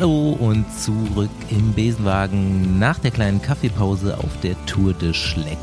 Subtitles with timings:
[0.00, 5.58] Hallo und zurück im Besenwagen nach der kleinen Kaffeepause auf der Tour de Schleck.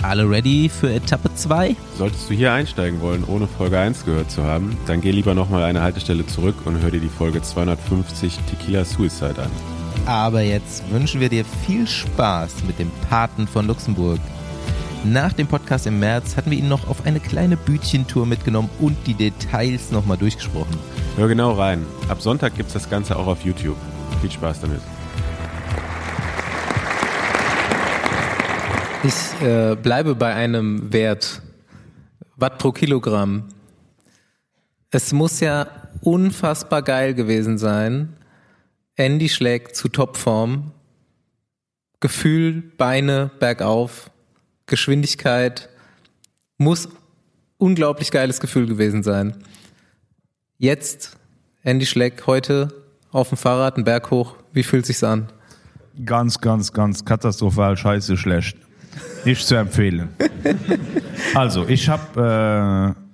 [0.00, 1.76] Alle ready für Etappe 2?
[1.98, 5.64] Solltest du hier einsteigen wollen, ohne Folge 1 gehört zu haben, dann geh lieber nochmal
[5.64, 9.50] eine Haltestelle zurück und hör dir die Folge 250 Tequila Suicide an.
[10.06, 14.20] Aber jetzt wünschen wir dir viel Spaß mit dem Paten von Luxemburg.
[15.04, 18.96] Nach dem Podcast im März hatten wir ihn noch auf eine kleine Bütchentour mitgenommen und
[19.06, 20.76] die Details nochmal durchgesprochen.
[21.16, 21.86] Hör genau rein.
[22.08, 23.76] Ab Sonntag gibt's das Ganze auch auf YouTube.
[24.20, 24.80] Viel Spaß damit.
[29.04, 31.42] Ich äh, bleibe bei einem Wert.
[32.36, 33.44] Watt pro Kilogramm.
[34.90, 35.68] Es muss ja
[36.00, 38.16] unfassbar geil gewesen sein.
[38.96, 40.72] Andy schlägt zu Topform.
[42.00, 44.10] Gefühl, Beine bergauf,
[44.68, 45.68] Geschwindigkeit.
[46.56, 46.88] Muss
[47.58, 49.34] unglaublich geiles Gefühl gewesen sein.
[50.56, 51.16] Jetzt,
[51.62, 52.68] Andy Schleck, heute
[53.10, 54.36] auf dem Fahrrad, einen Berg hoch.
[54.52, 55.28] Wie fühlt sich's an?
[56.04, 58.56] Ganz, ganz, ganz katastrophal, scheiße, schlecht.
[59.24, 60.08] Nicht zu empfehlen.
[61.34, 63.07] Also, ich habe äh,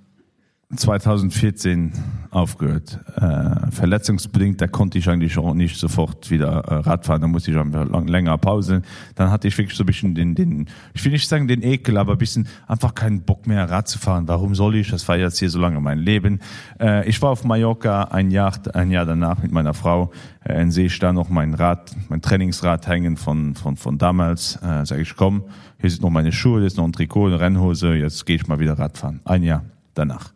[0.74, 1.92] 2014
[2.30, 2.98] aufgehört.
[3.16, 7.56] Äh, verletzungsbedingt, da konnte ich eigentlich auch nicht sofort wieder äh, Radfahren, da musste ich
[7.56, 8.82] einfach lang, länger Pause.
[9.14, 11.96] Dann hatte ich wirklich so ein bisschen den, den, ich will nicht sagen den Ekel,
[11.96, 14.26] aber ein bisschen einfach keinen Bock mehr Rad zu fahren.
[14.26, 14.90] Warum soll ich?
[14.90, 16.40] Das war jetzt hier so lange mein Leben.
[16.80, 20.10] Äh, ich war auf Mallorca ein Jahr, ein Jahr danach mit meiner Frau.
[20.42, 24.56] Äh, dann sehe ich da noch mein Rad, mein Trainingsrad hängen von, von, von damals.
[24.56, 25.44] Äh, sage ich, komm,
[25.78, 28.48] hier sind noch meine Schuhe, hier ist noch ein Trikot, eine Rennhose, jetzt gehe ich
[28.48, 29.20] mal wieder Radfahren.
[29.24, 30.33] Ein Jahr danach.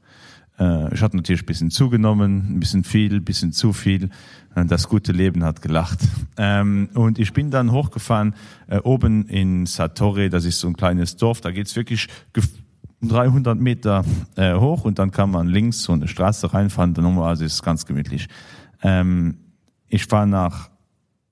[0.59, 4.11] Äh, ich hatte natürlich ein bisschen zugenommen, ein bisschen viel, ein bisschen zu viel.
[4.55, 6.01] Äh, Das gute Leben hat gelacht.
[6.37, 8.35] Ähm, und ich bin dann hochgefahren,
[8.69, 12.49] äh, oben in Satorre, das ist so ein kleines Dorf, da geht's wirklich gef-
[13.01, 17.29] 300 Meter äh, hoch und dann kann man links so eine Straße reinfahren, dann nochmal,
[17.29, 18.27] also ist ganz gemütlich.
[18.83, 19.37] Ähm,
[19.87, 20.69] ich war nach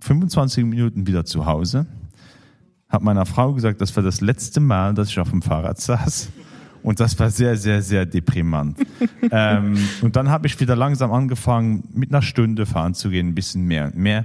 [0.00, 1.86] 25 Minuten wieder zu Hause,
[2.88, 6.28] habe meiner Frau gesagt, das war das letzte Mal, dass ich auf dem Fahrrad saß.
[6.86, 8.78] Und das war sehr, sehr, sehr deprimant.
[9.32, 13.34] ähm, und dann habe ich wieder langsam angefangen, mit einer Stunde fahren zu gehen, ein
[13.34, 14.24] bisschen mehr und mehr.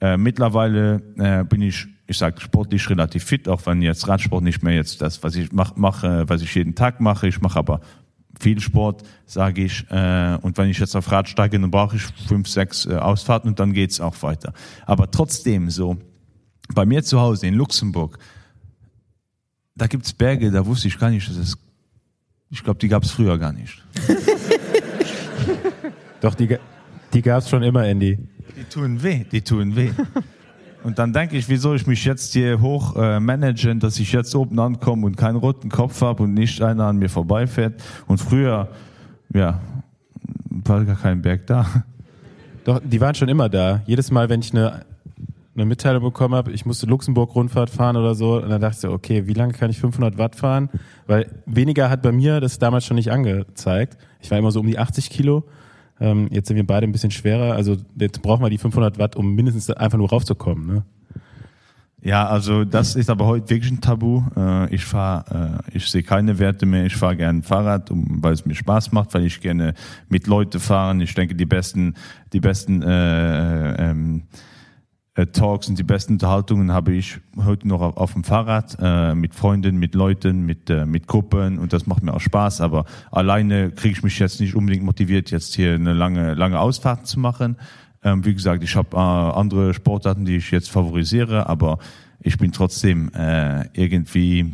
[0.00, 4.64] Äh, mittlerweile äh, bin ich, ich sage sportlich relativ fit, auch wenn jetzt Radsport nicht
[4.64, 7.28] mehr jetzt das, was ich mach, mache, was ich jeden Tag mache.
[7.28, 7.80] Ich mache aber
[8.40, 9.88] viel Sport, sage ich.
[9.88, 13.50] Äh, und wenn ich jetzt auf Rad steige, dann brauche ich fünf, sechs äh, Ausfahrten
[13.50, 14.52] und dann geht's auch weiter.
[14.84, 15.96] Aber trotzdem so,
[16.74, 18.18] bei mir zu Hause in Luxemburg,
[19.76, 21.56] da gibt's Berge, da wusste ich gar nicht, dass es
[22.50, 23.82] ich glaube, die gab es früher gar nicht.
[26.20, 26.56] Doch, die,
[27.14, 28.18] die gab es schon immer, Andy.
[28.56, 29.90] Die tun weh, die tun weh.
[30.82, 34.12] Und dann denke ich, wie soll ich mich jetzt hier hoch äh, managen, dass ich
[34.12, 37.80] jetzt oben ankomme und keinen roten Kopf habe und nicht einer an mir vorbeifährt.
[38.06, 38.68] Und früher,
[39.32, 39.60] ja,
[40.48, 41.66] war gar kein Berg da.
[42.64, 43.82] Doch, die waren schon immer da.
[43.86, 44.84] Jedes Mal, wenn ich eine,
[45.60, 49.26] eine Mitteilung bekommen habe, ich musste Luxemburg-Rundfahrt fahren oder so, und dann dachte ich okay,
[49.26, 50.70] wie lange kann ich 500 Watt fahren?
[51.06, 53.98] Weil weniger hat bei mir das damals schon nicht angezeigt.
[54.20, 55.44] Ich war immer so um die 80 Kilo.
[56.00, 57.54] Ähm, jetzt sind wir beide ein bisschen schwerer.
[57.54, 60.66] Also jetzt brauchen wir die 500 Watt, um mindestens einfach nur raufzukommen.
[60.66, 60.84] Ne?
[62.02, 64.22] Ja, also das ist aber heute wirklich ein Tabu.
[64.34, 66.86] Äh, ich fahre, äh, ich sehe keine Werte mehr.
[66.86, 69.74] Ich fahre gerne Fahrrad, weil es mir Spaß macht, weil ich gerne
[70.08, 71.02] mit Leuten fahren.
[71.02, 71.94] Ich denke, die besten,
[72.32, 74.49] die besten äh, ähm, äh,
[75.26, 79.34] Talks und die besten Unterhaltungen habe ich heute noch auf, auf dem Fahrrad äh, mit
[79.34, 82.60] Freunden, mit Leuten, mit äh, mit Gruppen und das macht mir auch Spaß.
[82.60, 87.06] Aber alleine kriege ich mich jetzt nicht unbedingt motiviert, jetzt hier eine lange lange Ausfahrt
[87.06, 87.56] zu machen.
[88.02, 91.78] Ähm, wie gesagt, ich habe äh, andere Sportarten, die ich jetzt favorisiere, aber
[92.20, 94.52] ich bin trotzdem äh, irgendwie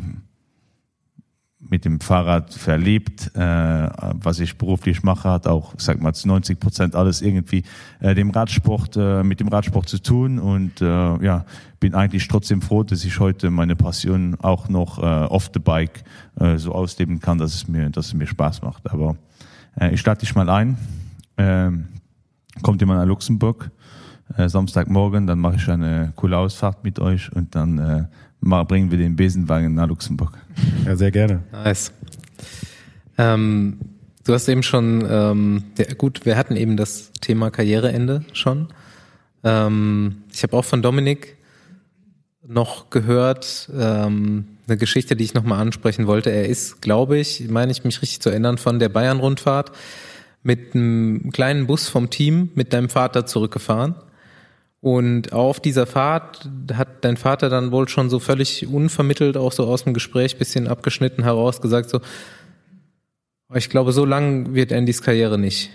[1.68, 3.30] mit dem Fahrrad verliebt.
[3.34, 7.64] Äh, was ich beruflich mache, hat auch, sag mal, zu 90 Prozent alles irgendwie
[8.00, 10.38] äh, dem Radsport, äh, mit dem Radsport zu tun.
[10.38, 11.44] Und äh, ja,
[11.80, 16.04] bin eigentlich trotzdem froh, dass ich heute meine Passion auch noch äh, off the bike
[16.40, 18.90] äh, so ausleben kann, dass es mir, dass es mir Spaß macht.
[18.90, 19.16] Aber
[19.78, 20.76] äh, ich starte dich mal ein.
[21.38, 21.88] Ähm,
[22.62, 23.70] kommt jemand nach Luxemburg
[24.36, 28.04] äh, Samstagmorgen, dann mache ich eine coole Ausfahrt mit euch und dann äh,
[28.40, 30.36] mal bringen wir den Besenwagen nach Luxemburg.
[30.84, 31.42] Ja, sehr gerne.
[31.52, 31.92] Nice.
[33.18, 33.78] Ähm,
[34.24, 38.68] du hast eben schon, ähm, ja, gut, wir hatten eben das Thema Karriereende schon.
[39.44, 41.36] Ähm, ich habe auch von Dominik
[42.46, 46.30] noch gehört, ähm, eine Geschichte, die ich nochmal ansprechen wollte.
[46.30, 49.72] Er ist, glaube ich, meine ich mich richtig zu erinnern, von der Bayern-Rundfahrt
[50.42, 53.96] mit einem kleinen Bus vom Team mit deinem Vater zurückgefahren.
[54.80, 59.66] Und auf dieser Fahrt hat dein Vater dann wohl schon so völlig unvermittelt, auch so
[59.66, 62.00] aus dem Gespräch bisschen abgeschnitten heraus gesagt so,
[63.54, 65.70] ich glaube, so lang wird Andys Karriere nicht.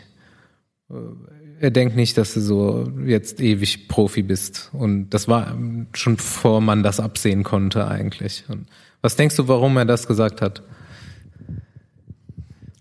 [1.59, 4.69] er denkt nicht, dass du so jetzt ewig Profi bist.
[4.73, 5.55] Und das war
[5.93, 8.45] schon vor man das absehen konnte eigentlich.
[8.49, 8.67] Und
[9.01, 10.63] was denkst du, warum er das gesagt hat?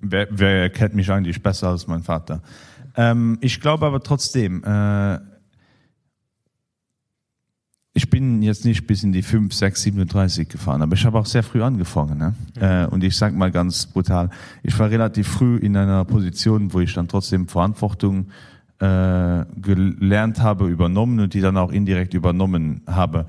[0.00, 2.42] Wer, wer kennt mich eigentlich besser als mein Vater?
[2.96, 5.18] Ähm, ich glaube aber trotzdem, äh,
[8.00, 11.26] ich bin jetzt nicht bis in die 5, 6, 37 gefahren, aber ich habe auch
[11.26, 12.16] sehr früh angefangen.
[12.16, 12.34] Ne?
[12.56, 12.62] Mhm.
[12.62, 14.30] Äh, und ich sage mal ganz brutal,
[14.62, 18.28] ich war relativ früh in einer Position, wo ich dann trotzdem Verantwortung
[18.78, 23.26] äh, gelernt habe, übernommen und die dann auch indirekt übernommen habe.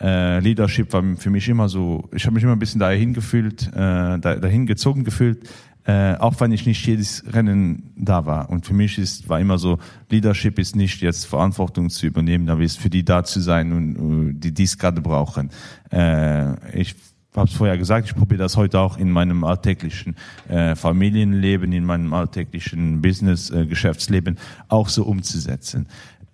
[0.00, 3.72] Äh, Leadership war für mich immer so, ich habe mich immer ein bisschen dahin gefühlt,
[3.74, 5.48] äh, dahin gezogen gefühlt,
[5.84, 8.50] äh, auch wenn ich nicht jedes Rennen da war.
[8.50, 9.78] Und für mich ist, war immer so,
[10.10, 13.96] Leadership ist nicht jetzt Verantwortung zu übernehmen, aber ist für die da zu sein und
[13.98, 15.50] uh, die dies gerade brauchen.
[15.90, 16.94] Äh, ich
[17.34, 20.16] habe es vorher gesagt, ich probiere das heute auch in meinem alltäglichen
[20.48, 24.38] äh, Familienleben, in meinem alltäglichen Business, äh, Geschäftsleben
[24.68, 25.86] auch so umzusetzen.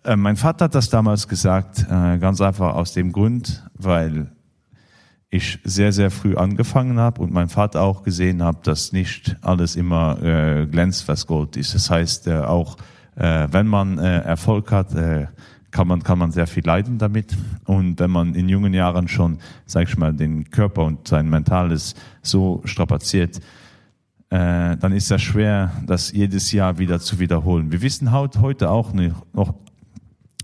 [0.05, 4.33] Äh, mein Vater hat das damals gesagt, äh, ganz einfach aus dem Grund, weil
[5.31, 9.77] ich sehr, sehr früh angefangen habe und mein Vater auch gesehen habe, dass nicht alles
[9.77, 11.75] immer äh, glänzt, was Gold ist.
[11.75, 12.77] Das heißt, äh, auch
[13.17, 15.27] äh, wenn man äh, Erfolg hat, äh,
[15.71, 17.37] kann man, kann man sehr viel leiden damit.
[17.65, 21.95] Und wenn man in jungen Jahren schon, sag ich mal, den Körper und sein Mentales
[22.23, 23.39] so strapaziert,
[24.31, 27.71] äh, dann ist es schwer, das jedes Jahr wieder zu wiederholen.
[27.71, 29.55] Wir wissen heute auch nicht, noch,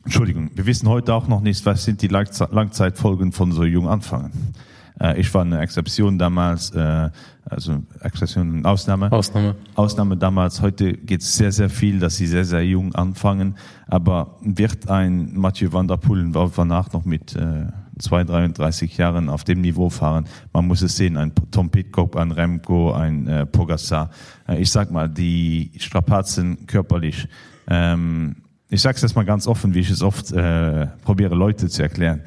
[0.04, 4.52] Entschuldigung, wir wissen heute auch noch nicht, was sind die Langzeitfolgen von so jung anfangen.
[5.00, 7.10] Äh, ich war eine Exception damals, äh,
[7.44, 9.10] also Exception, Ausnahme.
[9.12, 9.56] Ausnahme.
[9.74, 10.60] Ausnahme damals.
[10.60, 13.56] Heute geht es sehr, sehr viel, dass sie sehr, sehr jung anfangen.
[13.86, 17.66] Aber wird ein Mathieu Van der Poel danach noch mit äh,
[17.98, 20.26] 2, 33 Jahren auf dem Niveau fahren?
[20.52, 24.10] Man muss es sehen, ein Tom Pitcock, ein Remco, ein äh, Pogacar.
[24.48, 27.28] Äh, ich sag mal, die Strapazen körperlich,
[27.68, 28.36] ähm,
[28.70, 31.82] ich sage es jetzt mal ganz offen, wie ich es oft äh, probiere, Leute zu
[31.82, 32.22] erklären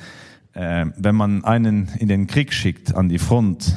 [0.60, 3.76] wenn man einen in den Krieg schickt, an die Front,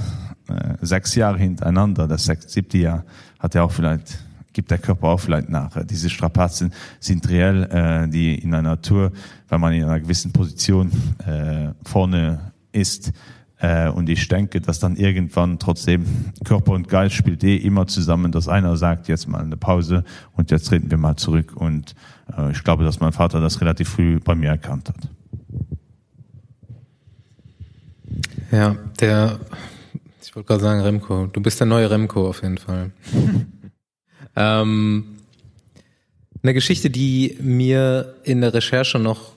[0.48, 3.04] äh, sechs Jahre hintereinander, das siebte Jahr,
[3.38, 4.18] hat er auch vielleicht,
[4.52, 5.84] gibt der Körper auch vielleicht nach.
[5.84, 9.12] Diese Strapazen sind reell, äh, die in einer Tour,
[9.48, 10.90] wenn man in einer gewissen Position
[11.26, 13.12] äh, vorne ist,
[13.60, 16.06] äh, und ich denke, dass dann irgendwann trotzdem
[16.44, 20.50] Körper und Geist spielt eh immer zusammen, dass einer sagt, jetzt mal eine Pause und
[20.50, 21.52] jetzt treten wir mal zurück.
[21.54, 21.94] Und
[22.36, 25.19] äh, ich glaube, dass mein Vater das relativ früh bei mir erkannt hat.
[28.50, 29.38] Ja, der,
[30.20, 31.26] ich wollte gerade sagen Remco.
[31.26, 32.90] Du bist der neue Remco auf jeden Fall.
[34.36, 35.04] ähm,
[36.42, 39.34] eine Geschichte, die mir in der Recherche noch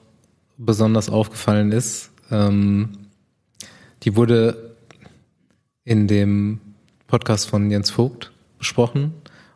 [0.58, 2.90] besonders aufgefallen ist, ähm,
[4.02, 4.76] die wurde
[5.84, 6.60] in dem
[7.06, 9.14] Podcast von Jens Vogt besprochen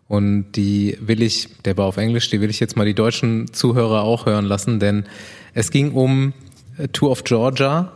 [0.07, 3.51] und die will ich, der war auf Englisch, die will ich jetzt mal die deutschen
[3.53, 5.05] Zuhörer auch hören lassen, denn
[5.53, 6.33] es ging um
[6.91, 7.91] Tour of Georgia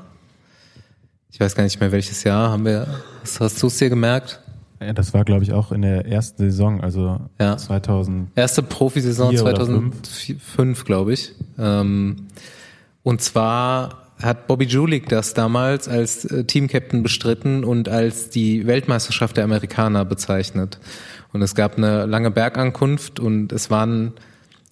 [1.32, 2.88] ich weiß gar nicht mehr, welches Jahr haben wir.
[3.22, 4.42] Hast, hast du es dir gemerkt?
[4.82, 7.56] Ja, das war, glaube ich, auch in der ersten Saison, also ja.
[7.56, 8.30] 2000.
[8.36, 11.34] Erste Profisaison 2005, glaube ich.
[11.60, 12.28] Ähm,
[13.04, 19.38] und zwar hat Bobby Julik das damals als äh, Teamcaptain bestritten und als die Weltmeisterschaft
[19.38, 20.80] der Amerikaner bezeichnet.
[21.32, 24.14] Und es gab eine lange Bergankunft und es waren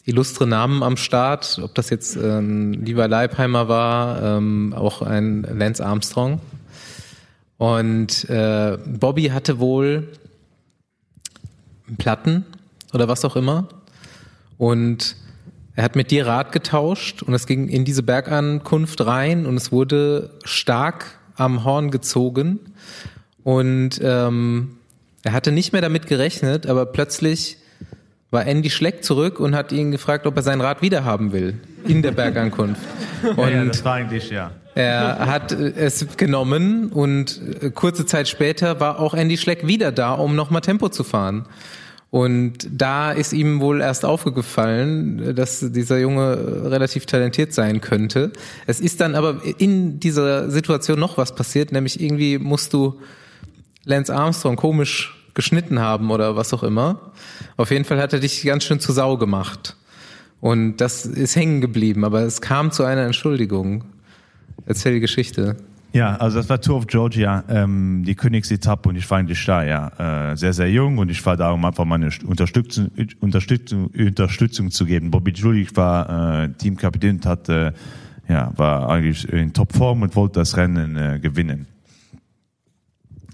[0.06, 5.86] illustre Namen am Start, ob das jetzt ähm, Lieber Leibheimer war, ähm, auch ein Lance
[5.86, 6.42] Armstrong.
[7.60, 10.08] Und äh, Bobby hatte wohl
[11.98, 12.46] Platten
[12.94, 13.68] oder was auch immer.
[14.58, 15.18] Und
[15.76, 19.74] er hat mit dir Rat getauscht und es ging in diese Bergankunft rein und es
[19.74, 22.60] wurde stark am Horn gezogen.
[23.44, 24.78] Und ähm,
[25.24, 27.58] er hatte nicht mehr damit gerechnet, aber plötzlich
[28.32, 32.02] war Andy Schleck zurück und hat ihn gefragt, ob er sein Rad wiederhaben will in
[32.02, 32.82] der Bergankunft.
[33.36, 34.52] Und ja, das war eigentlich, ja.
[34.76, 37.42] Er hat es genommen und
[37.74, 41.46] kurze Zeit später war auch Andy Schleck wieder da, um nochmal Tempo zu fahren.
[42.12, 48.32] Und da ist ihm wohl erst aufgefallen, dass dieser Junge relativ talentiert sein könnte.
[48.66, 53.00] Es ist dann aber in dieser Situation noch was passiert, nämlich irgendwie musst du
[53.86, 57.12] Lance Armstrong komisch geschnitten haben oder was auch immer.
[57.58, 59.76] Auf jeden Fall hat er dich ganz schön zu Sau gemacht.
[60.42, 63.84] Und das ist hängen geblieben, aber es kam zu einer Entschuldigung.
[64.66, 65.58] Erzähl die Geschichte.
[65.92, 69.64] Ja, also das war Tour of Georgia, ähm, die Königsetappe und ich war eigentlich da,
[69.64, 74.70] ja, äh, sehr, sehr jung und ich war da, um einfach meine Unterstützung, Unterstützung, Unterstützung
[74.70, 75.10] zu geben.
[75.10, 77.72] Bobby Julich war äh, Teamkapitän und hat, äh,
[78.28, 81.66] ja, war eigentlich in Topform und wollte das Rennen äh, gewinnen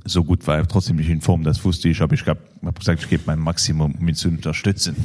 [0.06, 2.80] so gut war er trotzdem nicht in Form, das wusste ich, aber ich habe hab
[2.80, 4.96] gesagt, ich gebe mein Maximum, um ihn zu unterstützen.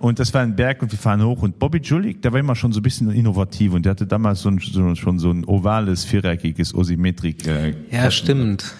[0.00, 1.42] Und das war ein Berg und wir fahren hoch.
[1.42, 4.40] Und Bobby Julik, der war immer schon so ein bisschen innovativ und der hatte damals
[4.40, 7.46] so ein, so, schon so ein ovales, viereckiges Osimetrik.
[7.46, 8.74] Äh, Ja, stimmt.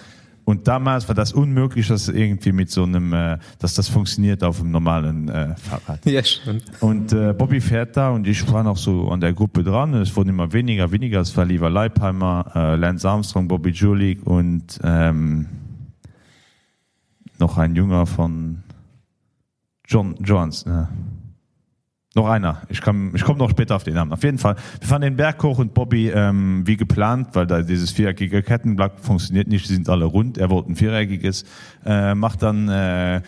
[0.45, 4.59] und damals war das unmöglich, dass irgendwie mit so einem, äh, dass das funktioniert auf
[4.61, 6.03] einem normalen äh, Fahrrad.
[6.05, 6.63] Ja, stimmt.
[6.79, 9.93] Und äh, Bobby fährt da und ich war noch so an der Gruppe dran.
[9.93, 11.21] Es wurden immer weniger, weniger.
[11.21, 15.45] Es war lieber Leipheimer, äh, Lance Armstrong, Bobby Julik und ähm,
[17.37, 18.63] noch ein Jünger von
[19.91, 20.63] John Johns.
[20.63, 20.85] Äh.
[22.15, 22.61] Noch einer.
[22.69, 24.13] Ich, kann, ich komme noch später auf den Namen.
[24.13, 24.55] Auf jeden Fall.
[24.79, 28.99] Wir fahren den Berg hoch und Bobby, ähm, wie geplant, weil da dieses viereckige Kettenblatt
[29.01, 30.37] funktioniert nicht, die sind alle rund.
[30.37, 31.43] Er wollte ein viereckiges,
[31.85, 33.21] äh, macht dann äh,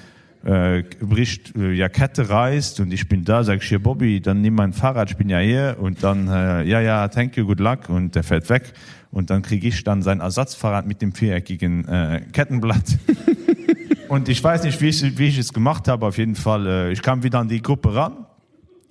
[0.44, 4.42] äh, bricht äh, ja Kette reißt und ich bin da, sag ich hier Bobby, dann
[4.42, 7.62] nimm mein Fahrrad, ich bin ja hier und dann äh, ja ja, thank you, good
[7.62, 8.74] luck und der fährt weg
[9.12, 12.98] und dann kriege ich dann sein Ersatzfahrrad mit dem viereckigen äh, Kettenblatt.
[14.14, 16.68] und ich weiß nicht, wie ich, wie ich es gemacht habe, auf jeden Fall.
[16.68, 18.26] Äh, ich kam wieder an die Gruppe ran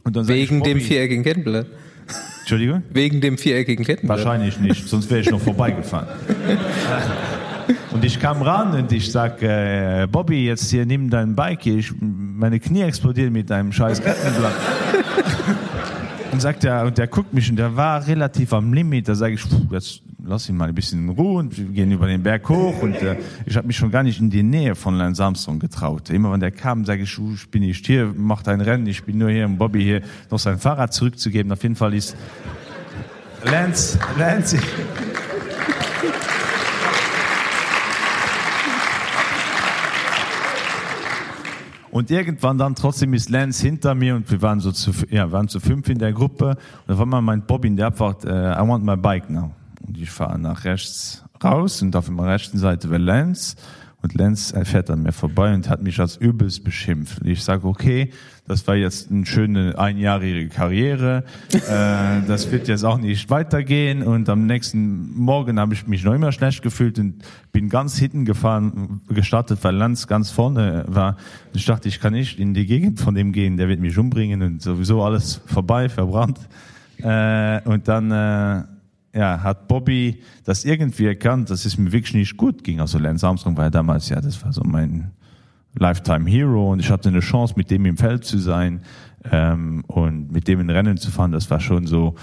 [0.03, 1.67] und dann Wegen ich, dem viereckigen Kettenblatt.
[2.41, 2.83] Entschuldigung?
[2.91, 4.19] Wegen dem viereckigen Kettenblatt.
[4.19, 6.09] Wahrscheinlich nicht, sonst wäre ich noch vorbeigefahren.
[7.93, 11.77] Und ich kam ran und ich sag, äh, Bobby, jetzt hier nimm dein Bike hier.
[11.77, 14.55] Ich, meine Knie explodieren mit deinem scheiß Kettenblatt.
[16.33, 19.07] Und sagt er, und der guckt mich und der war relativ am Limit.
[19.07, 21.91] Da sage ich, puh, jetzt lass ihn mal ein bisschen in Ruhe und wir gehen
[21.91, 22.83] über den Berg hoch.
[22.83, 26.11] Und äh, ich habe mich schon gar nicht in die Nähe von Lance Armstrong getraut.
[26.11, 29.05] Immer wenn der kam, sage ich, "Uh, ich bin nicht hier, macht ein Rennen, ich
[29.05, 31.51] bin nur hier, um Bobby hier noch sein Fahrrad zurückzugeben.
[31.53, 32.17] Auf jeden Fall ist
[33.45, 34.59] Lance, Lance.
[41.91, 45.49] Und irgendwann dann trotzdem ist Lance hinter mir und wir waren so zu, ja, waren
[45.49, 46.57] zu fünf in der Gruppe.
[46.87, 49.53] Und auf einmal meint Bobby in der Abfahrt, äh, I want my bike now.
[49.87, 53.57] Und ich fahre nach rechts raus und auf der rechten Seite war Lance.
[54.03, 57.21] Und Lenz äh, fährt an mir vorbei und hat mich als übelst beschimpft.
[57.21, 58.11] Und ich sage, okay,
[58.49, 61.23] das war jetzt eine schöne einjährige Karriere.
[61.53, 64.03] äh, das wird jetzt auch nicht weitergehen.
[64.03, 67.23] Und am nächsten Morgen habe ich mich noch immer schlecht gefühlt und
[67.53, 71.17] bin ganz hinten gefahren, gestartet, weil Lenz ganz vorne war.
[71.55, 74.43] Ich dachte, ich kann nicht in die Gegend von dem gehen, der wird mich umbringen
[74.43, 76.41] und sowieso alles vorbei, verbrannt.
[76.99, 78.65] Äh, und dann äh,
[79.15, 82.81] ja, hat Bobby das irgendwie erkannt, dass es mir wirklich nicht gut ging.
[82.81, 85.11] Also Lance Armstrong war ja damals, ja, das war so mein
[85.75, 88.83] Lifetime Hero und ich hatte eine Chance, mit dem im Feld zu sein
[89.31, 91.33] ähm, und mit dem in Rennen zu fahren.
[91.33, 92.15] Das war schon so,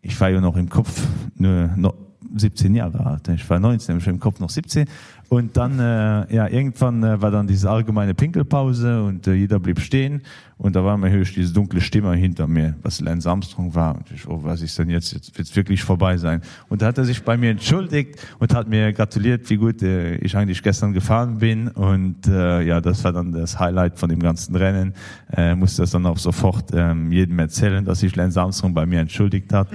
[0.00, 1.06] ich war ja noch im Kopf
[1.36, 1.94] nur noch
[2.34, 3.28] 17 Jahre alt.
[3.28, 4.86] Ich war 19, ich war im Kopf noch 17.
[5.32, 9.80] Und dann, äh, ja, irgendwann äh, war dann diese allgemeine Pinkelpause und äh, jeder blieb
[9.80, 10.20] stehen.
[10.58, 13.96] Und da war mir höchst diese dunkle Stimme hinter mir, was Lance Armstrong war.
[13.96, 15.14] Und ich, oh, was ist denn jetzt?
[15.14, 16.42] Jetzt wird's wirklich vorbei sein.
[16.68, 20.16] Und da hat er sich bei mir entschuldigt und hat mir gratuliert, wie gut äh,
[20.16, 21.68] ich eigentlich gestern gefahren bin.
[21.68, 24.92] Und äh, ja, das war dann das Highlight von dem ganzen Rennen.
[25.34, 29.00] Äh, musste das dann auch sofort ähm, jedem erzählen, dass sich Lance Armstrong bei mir
[29.00, 29.68] entschuldigt hat.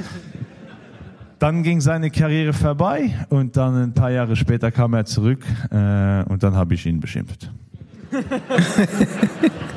[1.39, 6.24] Dann ging seine Karriere vorbei und dann ein paar Jahre später kam er zurück äh,
[6.24, 7.51] und dann habe ich ihn beschimpft.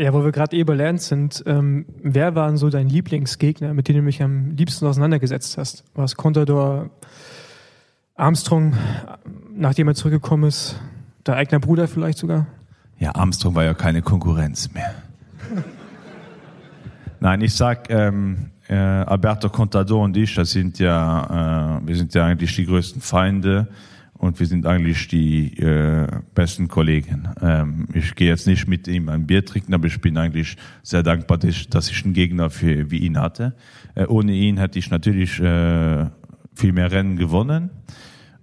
[0.00, 3.98] Ja, wo wir gerade eh Lance sind, ähm, wer waren so dein Lieblingsgegner, mit denen
[3.98, 5.82] du mich am liebsten auseinandergesetzt hast?
[5.96, 6.90] War es Contador,
[8.14, 8.74] Armstrong,
[9.52, 10.80] nachdem er zurückgekommen ist,
[11.24, 12.46] dein eigener Bruder vielleicht sogar?
[12.98, 14.94] Ja, Armstrong war ja keine Konkurrenz mehr.
[17.20, 22.14] Nein, ich sag, ähm, äh, Alberto Contador und ich, das sind ja, äh, wir sind
[22.14, 23.68] ja eigentlich die größten Feinde
[24.14, 27.28] und wir sind eigentlich die äh, besten Kollegen.
[27.40, 31.04] Ähm, ich gehe jetzt nicht mit ihm ein Bier trinken, aber ich bin eigentlich sehr
[31.04, 33.54] dankbar, dass ich, einen Gegner für, wie ihn hatte.
[33.94, 36.06] Äh, ohne ihn hätte ich natürlich äh,
[36.54, 37.70] viel mehr Rennen gewonnen.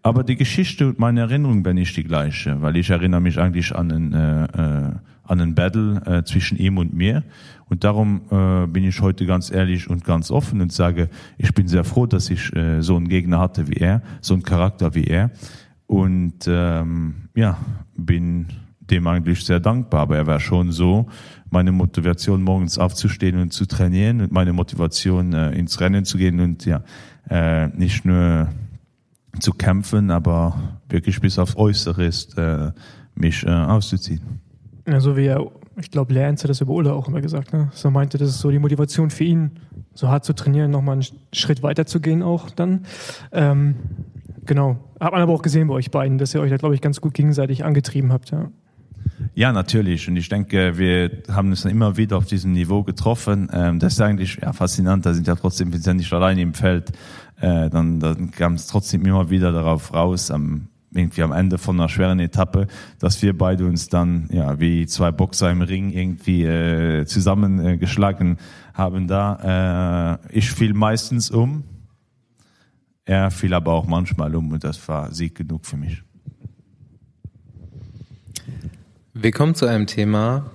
[0.06, 3.76] Aber die Geschichte und meine Erinnerung wäre nicht die gleiche, weil ich erinnere mich eigentlich
[3.76, 4.92] an einen, äh, äh,
[5.24, 7.24] an einen Battle äh, zwischen ihm und mir.
[7.70, 11.10] Und darum äh, bin ich heute ganz ehrlich und ganz offen und sage,
[11.40, 14.44] ich bin sehr froh, dass ich äh, so einen Gegner hatte wie er, so einen
[14.44, 15.32] Charakter wie er.
[15.88, 17.58] Und ähm, ja,
[17.98, 18.46] bin
[18.82, 20.02] dem eigentlich sehr dankbar.
[20.02, 21.08] Aber er war schon so,
[21.50, 26.40] meine Motivation morgens aufzustehen und zu trainieren und meine Motivation äh, ins Rennen zu gehen
[26.42, 26.84] und ja,
[27.28, 28.50] äh, nicht nur
[29.40, 32.72] zu kämpfen, aber wirklich bis aufs Äußere ist, äh,
[33.16, 34.22] mich äh, auszuziehen.
[34.88, 35.46] Ja, so wie er,
[35.78, 37.70] ich glaube, Lance hat das über Ulla auch immer gesagt, ne?
[37.74, 39.52] So meinte, das ist so die Motivation für ihn,
[39.94, 42.86] so hart zu trainieren, nochmal einen Schritt weiter zu gehen auch dann.
[43.32, 43.76] Ähm,
[44.46, 44.78] genau.
[45.00, 47.02] Hat man aber auch gesehen bei euch beiden, dass ihr euch da, glaube ich, ganz
[47.02, 48.50] gut gegenseitig angetrieben habt, ja.
[49.34, 50.08] Ja, natürlich.
[50.08, 53.50] Und ich denke, wir haben uns immer wieder auf diesem Niveau getroffen.
[53.52, 55.06] Ähm, das ist eigentlich ja, faszinant.
[55.06, 56.92] Da sind ja trotzdem, wir sind nicht alleine im Feld.
[57.40, 61.80] Äh, dann, dann kam es trotzdem immer wieder darauf raus, am, irgendwie am Ende von
[61.80, 62.68] einer schweren Etappe,
[63.00, 68.38] dass wir beide uns dann ja wie zwei Boxer im Ring irgendwie äh, zusammengeschlagen
[68.74, 69.08] haben.
[69.08, 71.64] Da äh, ich fiel meistens um,
[73.04, 76.02] er fiel aber auch manchmal um und das war Sieg genug für mich.
[79.14, 80.52] Wir kommen zu einem Thema,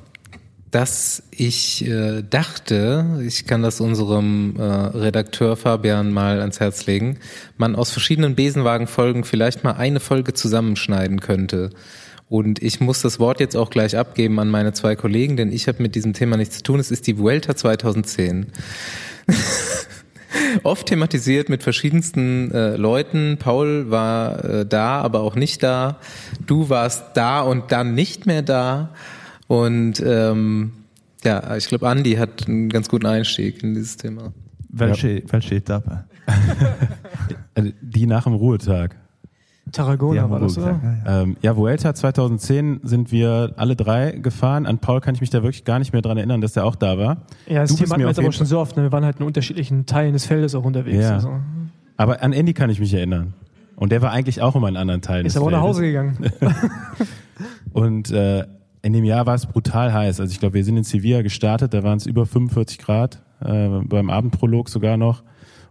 [0.70, 7.18] das ich äh, dachte, ich kann das unserem äh, Redakteur Fabian mal ans Herz legen,
[7.56, 11.70] man aus verschiedenen Besenwagen-Folgen vielleicht mal eine Folge zusammenschneiden könnte.
[12.28, 15.66] Und ich muss das Wort jetzt auch gleich abgeben an meine zwei Kollegen, denn ich
[15.66, 16.78] habe mit diesem Thema nichts zu tun.
[16.78, 18.46] Es ist die Vuelta 2010.
[20.62, 23.38] Oft thematisiert mit verschiedensten äh, Leuten.
[23.38, 25.98] Paul war äh, da, aber auch nicht da.
[26.46, 28.90] Du warst da und dann nicht mehr da.
[29.50, 30.70] Und ähm,
[31.24, 34.32] ja, ich glaube, Andi hat einen ganz guten Einstieg in dieses Thema.
[34.68, 36.04] Welche, welche Etappe?
[37.56, 38.94] Also die nach dem Ruhetag.
[39.72, 40.80] Tarragona Ja, war das, oder?
[40.80, 41.22] ja, ja.
[41.22, 44.66] Ähm, ja, Vuelta 2010 sind wir alle drei gefahren.
[44.66, 46.76] An Paul kann ich mich da wirklich gar nicht mehr dran erinnern, dass der auch
[46.76, 47.22] da war.
[47.48, 48.76] Ja, das Du bist hatten wir jetzt aber schon so oft.
[48.76, 48.84] Ne?
[48.84, 51.02] Wir waren halt in unterschiedlichen Teilen des Feldes auch unterwegs.
[51.02, 51.14] Ja.
[51.14, 51.40] Also.
[51.96, 53.34] Aber an Andy kann ich mich erinnern.
[53.74, 55.26] Und der war eigentlich auch immer in anderen Teilen.
[55.26, 55.62] Ist des aber auch nach.
[55.62, 56.30] Hause gegangen.
[57.72, 58.44] Und äh,
[58.82, 60.20] in dem Jahr war es brutal heiß.
[60.20, 63.68] Also ich glaube, wir sind in Sevilla gestartet, da waren es über 45 Grad, äh,
[63.68, 65.22] beim Abendprolog sogar noch.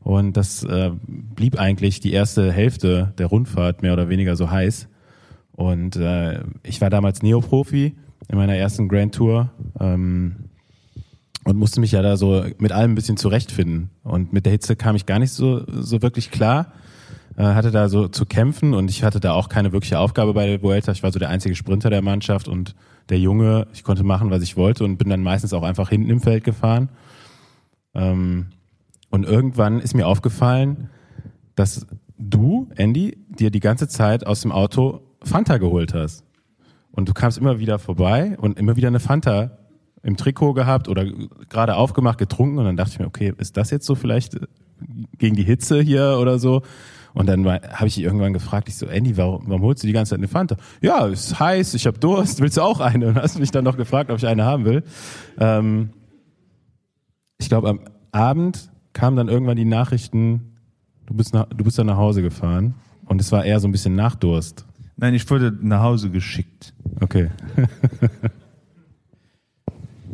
[0.02, 4.88] Und das äh, blieb eigentlich die erste Hälfte der Rundfahrt mehr oder weniger so heiß.
[5.54, 7.96] Und äh, ich war damals Neoprofi
[8.30, 9.50] in meiner ersten Grand Tour
[9.80, 10.36] ähm,
[11.44, 13.90] und musste mich ja da so mit allem ein bisschen zurechtfinden.
[14.04, 16.72] Und mit der Hitze kam ich gar nicht so, so wirklich klar
[17.40, 20.46] äh, hatte da so zu kämpfen und ich hatte da auch keine wirkliche Aufgabe bei
[20.46, 20.92] der Vuelta.
[20.92, 22.76] Ich war so der einzige Sprinter der Mannschaft und
[23.10, 26.10] der Junge, ich konnte machen, was ich wollte und bin dann meistens auch einfach hinten
[26.10, 26.90] im Feld gefahren.
[27.94, 28.48] Ähm,
[29.10, 30.90] und irgendwann ist mir aufgefallen,
[31.56, 31.88] dass
[32.18, 36.24] du, Andy, dir die ganze Zeit aus dem Auto Fanta geholt hast.
[36.92, 39.58] Und du kamst immer wieder vorbei und immer wieder eine Fanta
[40.04, 41.06] im Trikot gehabt oder
[41.50, 44.40] gerade aufgemacht, getrunken und dann dachte ich mir, okay, ist das jetzt so vielleicht
[45.18, 46.62] gegen die Hitze hier oder so?
[47.20, 50.12] Und dann habe ich irgendwann gefragt, ich so, Andy, warum, warum holst du die ganze
[50.12, 50.56] Zeit eine Fanta?
[50.80, 53.08] Ja, ist heiß, ich habe Durst, willst du auch eine?
[53.08, 54.84] Und hast mich dann noch gefragt, ob ich eine haben will.
[55.38, 55.90] Ähm,
[57.38, 57.82] ich glaube, am
[58.14, 60.56] Abend kamen dann irgendwann die Nachrichten,
[61.08, 63.74] du bist, nach, du bist dann nach Hause gefahren und es war eher so ein
[63.74, 64.66] bisschen Nachdurst.
[64.96, 66.74] Nein, ich wurde nach Hause geschickt.
[67.02, 67.32] Okay.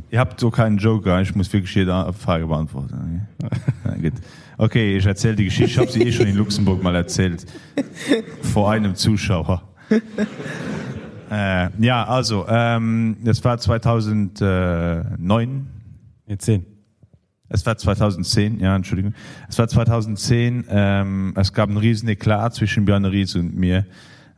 [0.10, 3.28] Ihr habt so keinen Joker, ich muss wirklich jede Frage beantworten.
[3.86, 4.14] Ja, gut.
[4.58, 7.46] Okay ich erzähle die Geschichte, ich habe sie eh schon in Luxemburg mal erzählt.
[8.42, 9.62] Vor einem Zuschauer.
[11.32, 15.68] Äh, ja, also, ähm, das war 2009.
[16.28, 16.68] Jetzt sehen.
[17.50, 19.14] Es war 2010, ja, Entschuldigung.
[19.48, 23.86] Es war 2010, ähm, es gab einen riesen Eklat zwischen Bjarne Ries und mir,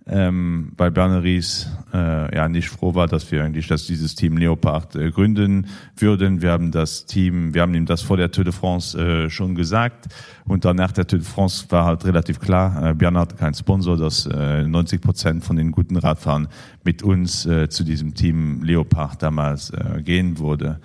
[0.09, 4.37] ähm, weil Bjarne Ries äh, ja nicht froh war, dass wir eigentlich, dass dieses Team
[4.37, 5.67] Leopard äh, gründen
[5.97, 6.41] würden.
[6.41, 9.55] Wir haben das Team, wir haben ihm das vor der Tour de France äh, schon
[9.55, 10.07] gesagt
[10.45, 13.53] und dann nach der Tour de France war halt relativ klar, äh, Bjarne hatte keinen
[13.53, 16.47] Sponsor, dass äh, 90 Prozent von den guten Radfahrern
[16.83, 20.79] mit uns äh, zu diesem Team Leopard damals äh, gehen würde.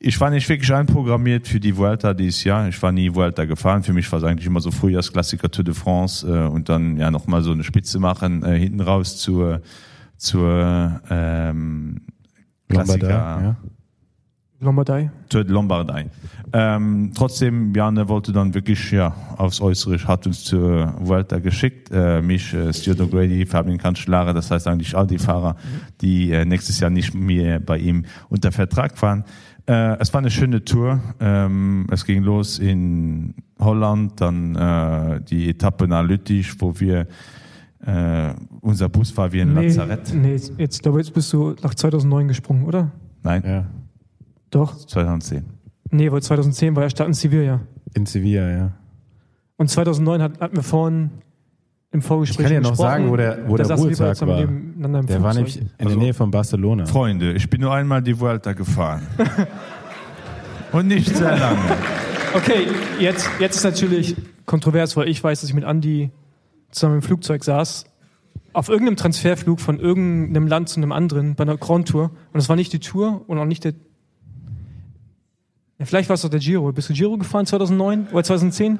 [0.00, 2.68] Ich war nicht wirklich einprogrammiert für die Vuelta dieses Jahr.
[2.68, 3.82] Ich war nie Vuelta gefahren.
[3.82, 7.10] Für mich war es eigentlich immer so Frühjahrsklassiker Tour de France äh, und dann ja
[7.10, 9.60] nochmal so eine Spitze machen äh, hinten raus zur
[10.16, 12.00] zur ähm,
[12.68, 13.56] Klassiker Lombardei, ja.
[14.60, 15.10] Lombardei.
[15.28, 16.06] Tour de Lombardei.
[16.52, 21.90] Ähm, trotzdem, Bjarne wollte dann wirklich ja aufs Äußere, hat uns zur Vuelta geschickt.
[21.92, 25.56] Äh, mich, äh, Stuart O'Grady, Fabian Cancellara, das heißt eigentlich all die Fahrer,
[26.00, 29.24] die äh, nächstes Jahr nicht mehr bei ihm unter Vertrag waren.
[29.68, 31.00] Äh, es war eine schöne Tour.
[31.20, 37.06] Ähm, es ging los in Holland, dann äh, die Etappe nach Lüttich, wo wir
[37.84, 40.14] äh, unser Bus war wie ein Nee, Lazarett.
[40.14, 42.90] nee, jetzt glaube jetzt bist du nach 2009 gesprungen, oder?
[43.22, 43.66] Nein, ja.
[44.50, 44.74] Doch.
[44.74, 45.44] 2010.
[45.90, 47.60] Nee, weil 2010 war ja Stadt in Sevilla.
[47.94, 48.72] In Sevilla, ja.
[49.56, 51.10] Und 2009 hat, hatten wir vorhin
[51.90, 54.40] im Ich Vorgespräch kann ja noch sagen, wo der, wo der Ruhetag zusammen war.
[54.40, 56.86] nebeneinander im Der war nämlich in Also- der Nähe von Barcelona.
[56.86, 59.06] Freunde, ich bin nur einmal die Vuelta gefahren.
[60.72, 61.58] Und nicht sehr lange.
[62.34, 62.66] Okay,
[63.00, 66.10] jetzt, jetzt ist natürlich kontrovers, weil ich weiß, dass ich mit Andi
[66.70, 67.86] zusammen im Flugzeug saß,
[68.52, 72.10] auf irgendeinem Transferflug von irgendeinem Land zu einem anderen bei einer Grand Tour.
[72.34, 73.72] Und es war nicht die Tour und auch nicht der.
[75.78, 76.70] Ja, vielleicht war es doch der Giro.
[76.72, 78.78] Bist du Giro gefahren 2009 oder 2010?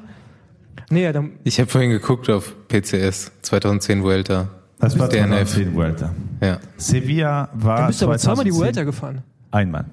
[0.89, 4.49] Nee, ja, dann, Ich habe vorhin geguckt auf PCS 2010 Vuelta.
[4.79, 5.49] Das war DNF.
[5.49, 6.15] 2010 Vuelta.
[6.41, 6.59] Ja.
[6.77, 9.23] Sevilla war Dann bist du aber zweimal die 2010 Vuelta gefahren.
[9.51, 9.85] Einmal.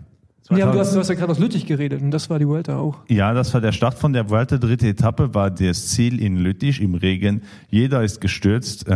[0.48, 2.46] Nee, aber du hast, du hast ja gerade aus Lüttich geredet und das war die
[2.46, 2.98] Vuelta auch.
[3.08, 4.58] Ja, das war der Start von der Vuelta.
[4.58, 7.42] Dritte Etappe war das Ziel in Lüttich im Regen.
[7.68, 8.86] Jeder ist gestürzt.
[8.86, 8.90] Äh,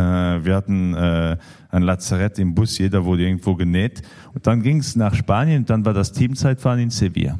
[0.45, 1.37] wir hatten äh,
[1.69, 2.77] ein Lazarett im Bus.
[2.77, 4.01] Jeder wurde irgendwo genäht.
[4.33, 5.59] Und dann ging es nach Spanien.
[5.59, 7.37] Und dann war das Teamzeitfahren in Sevilla.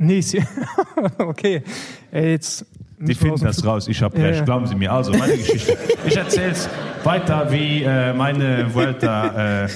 [0.00, 0.42] Nee, sie-
[1.18, 1.62] okay.
[2.10, 2.64] Ey, jetzt
[2.98, 3.86] Die finden das raus.
[3.86, 4.38] Ich habe Ja, recht.
[4.40, 4.44] ja.
[4.44, 4.90] Glauben Sie mir.
[4.92, 5.76] Also meine Geschichte.
[6.06, 6.68] Ich erzähle es
[7.04, 9.68] weiter, wie äh, meine Vuelta äh,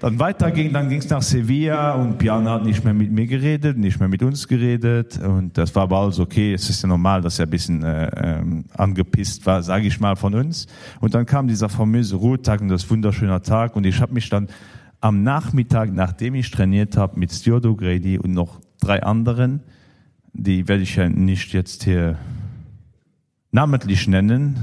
[0.00, 0.72] dann weiterging.
[0.72, 4.08] Dann ging es nach Sevilla und Bjarne hat nicht mehr mit mir geredet, nicht mehr
[4.08, 5.18] mit uns geredet.
[5.18, 6.52] Und das war aber alles okay.
[6.52, 10.14] Es ist ja normal, dass er ein bisschen äh, ähm, angepisst war, sage ich mal,
[10.14, 10.66] von uns.
[11.00, 13.74] Und dann kam dieser famöse Ruhetag und das wunderschöne Tag.
[13.76, 14.48] Und ich habe mich dann
[15.00, 19.60] am Nachmittag, nachdem ich trainiert habe, mit Stuart O'Grady und noch drei anderen,
[20.32, 22.16] die werde ich ja nicht jetzt hier
[23.50, 24.56] namentlich nennen.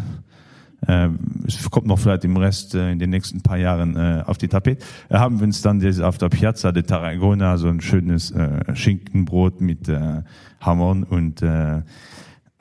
[0.88, 4.38] Ähm, es kommt noch vielleicht im Rest äh, in den nächsten paar Jahren äh, auf
[4.38, 4.86] die Tapete.
[5.10, 9.62] Äh, haben wir uns dann auf der Piazza de Tarragona so ein schönes äh, Schinkenbrot
[9.62, 10.22] mit äh,
[10.62, 11.82] Hammern und äh,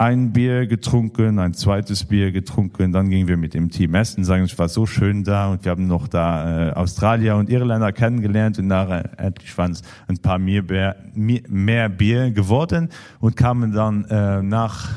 [0.05, 4.45] ein Bier getrunken, ein zweites Bier getrunken, dann gingen wir mit dem Team essen, sagen,
[4.45, 8.59] es war so schön da und wir haben noch da äh, Australier und Irländer kennengelernt
[8.59, 14.43] und nachher endlich waren es ein paar mehr mehr Bier geworden und kamen dann äh,
[14.43, 14.91] nach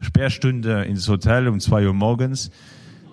[0.00, 2.50] Sperrstunde ins Hotel um zwei Uhr morgens.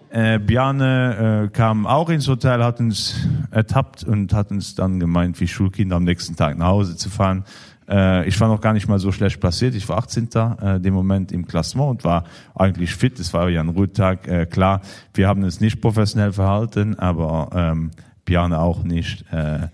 [0.10, 3.15] Äh, Bjarne äh, kam auch ins Hotel, hat uns
[3.52, 7.46] ertappt und hat uns dann gemeint, wie Schulkinder am nächsten Tag nach Hause zu fahren.
[7.89, 9.76] Äh, ich war noch gar nicht mal so schlecht platziert.
[9.76, 10.30] Ich war 18.
[10.34, 13.20] Äh, dem Moment im Klassement und war eigentlich fit.
[13.20, 14.28] Es war ja ein Ruhetag.
[14.28, 14.82] Äh, klar,
[15.13, 17.91] wir haben uns nicht professionell verhalten, aber ähm,
[18.26, 19.26] Bjarne auch nicht.
[19.32, 19.67] Äh,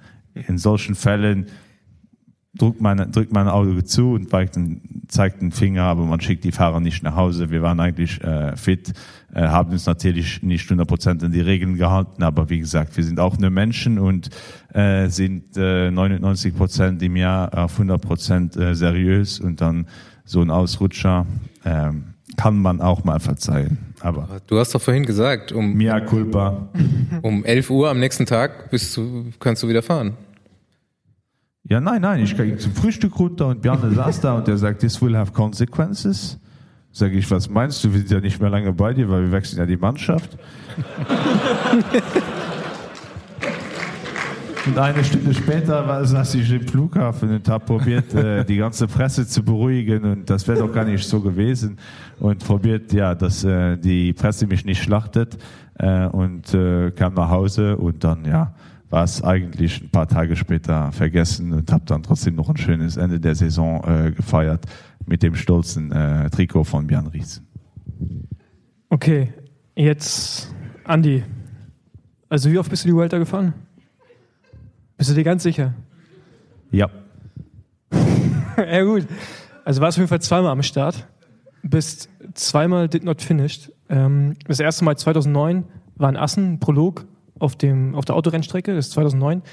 [0.48, 1.48] in solchen Fällen
[2.58, 6.20] drückt man, drückt man ein Auge zu und zeigt den, zeigt den Finger, aber man
[6.22, 7.50] schickt die Fahrer nicht nach Hause.
[7.50, 8.94] Wir waren eigentlich äh, fit,
[9.34, 13.20] äh, haben uns natürlich nicht 100% an die Regeln gehalten, aber wie gesagt, wir sind
[13.20, 14.30] auch nur Menschen und
[14.74, 19.88] äh, sind äh, 99% im Jahr auf 100% äh, seriös und dann
[20.26, 21.26] so ein Ausrutscher
[21.66, 23.78] ähm, kann man auch mal verzeihen.
[24.02, 26.70] Aber Du hast doch vorhin gesagt, um, mia culpa.
[27.22, 30.14] um 11 Uhr am nächsten Tag bist du, kannst du wieder fahren.
[31.70, 34.80] Ja, nein, nein, ich ging zum Frühstück runter und Bjarne saß da und der sagt,
[34.80, 36.40] this will have consequences.
[36.94, 37.92] Sag ich, was meinst du?
[37.92, 40.38] Wir sind ja nicht mehr lange bei dir, weil wir wechseln ja die Mannschaft.
[44.66, 49.28] Und eine Stunde später saß ich im Flughafen und habe probiert, äh, die ganze Presse
[49.28, 51.78] zu beruhigen und das wäre doch gar nicht so gewesen
[52.20, 55.38] und probiert, ja, dass äh, die Presse mich nicht schlachtet
[55.80, 58.54] äh, und äh, kam nach Hause und dann, ja,
[58.90, 62.98] war es eigentlich ein paar Tage später vergessen und habe dann trotzdem noch ein schönes
[62.98, 64.66] Ende der Saison äh, gefeiert
[65.06, 67.42] mit dem stolzen äh, Trikot von Björn Ries.
[68.90, 69.34] Okay,
[69.76, 70.54] jetzt
[70.86, 71.24] Andi.
[72.30, 73.54] Also wie oft bist du die Vuelta gefahren?
[74.98, 75.74] Bist du dir ganz sicher?
[76.72, 76.90] Ja.
[78.58, 79.06] ja gut.
[79.66, 81.08] Also warst du auf jeden Fall zweimal am Start.
[81.62, 83.72] Bist zweimal did not finished.
[83.90, 87.06] Ähm, das erste Mal 2009 war in Assen, ein Prolog
[87.40, 89.40] auf, dem, auf der Autorennstrecke, das ist 2009.
[89.40, 89.46] Und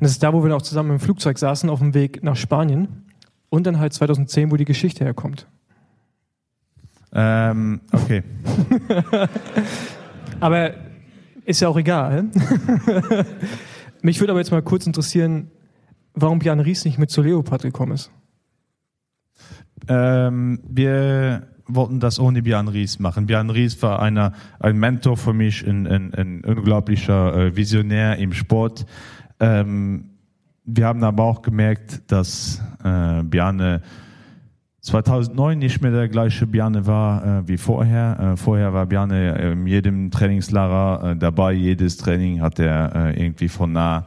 [0.00, 3.04] das ist da, wo wir auch zusammen im Flugzeug saßen, auf dem Weg nach Spanien.
[3.48, 5.46] Und dann halt 2010, wo die Geschichte herkommt.
[7.12, 8.22] Ähm, okay.
[10.40, 10.74] Aber
[11.44, 12.26] ist ja auch egal.
[14.02, 15.50] Mich würde aber jetzt mal kurz interessieren,
[16.14, 18.10] warum Björn Ries nicht mit zu Leopard gekommen ist.
[19.88, 23.26] Ähm, wir wollten das ohne Björn Ries machen.
[23.26, 28.32] Björn Ries war einer, ein Mentor für mich, ein, ein, ein unglaublicher äh, Visionär im
[28.32, 28.86] Sport.
[29.40, 30.10] Ähm,
[30.64, 33.82] wir haben aber auch gemerkt, dass äh, Bjarne
[34.80, 38.18] 2009 nicht mehr der gleiche Bjarne war äh, wie vorher.
[38.20, 41.52] Äh, vorher war Bjarne in jedem Trainingslager äh, dabei.
[41.52, 44.06] Jedes Training hat er äh, irgendwie von nah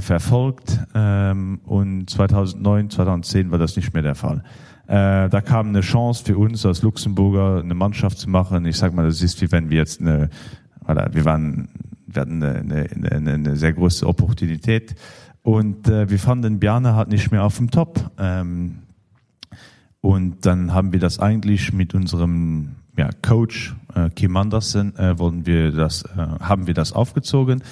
[0.00, 0.80] verfolgt.
[0.94, 4.42] Ähm, und 2009, 2010 war das nicht mehr der Fall.
[4.86, 8.66] Äh, da kam eine Chance für uns als Luxemburger, eine Mannschaft zu machen.
[8.66, 10.28] Ich sag mal, das ist wie wenn wir jetzt eine,
[10.86, 11.68] wir waren,
[12.06, 14.94] wir hatten eine, eine, eine, sehr große Opportunität.
[15.42, 18.10] Und äh, wir fanden Bjarne halt nicht mehr auf dem Top.
[18.18, 18.78] Ähm,
[20.00, 25.46] und dann haben wir das eigentlich mit unserem ja, Coach äh, Kim Andersen äh, wollen
[25.46, 27.62] wir das, äh, haben wir das aufgezogen.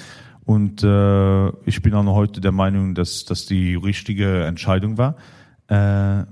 [0.45, 5.17] Und äh, ich bin auch noch heute der Meinung, dass das die richtige Entscheidung war.
[5.69, 6.25] Äh,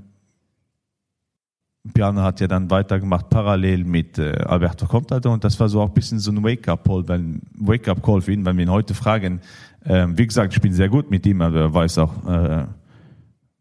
[1.83, 5.89] Bjarne hat ja dann weitergemacht parallel mit äh, Alberto Contador und das war so auch
[5.89, 9.41] ein bisschen so ein Wake-up-Call, weil Wake-up-Call für ihn, wenn wir ihn heute fragen.
[9.85, 12.67] Äh, wie gesagt, ich bin sehr gut mit ihm, aber er weiß auch, äh,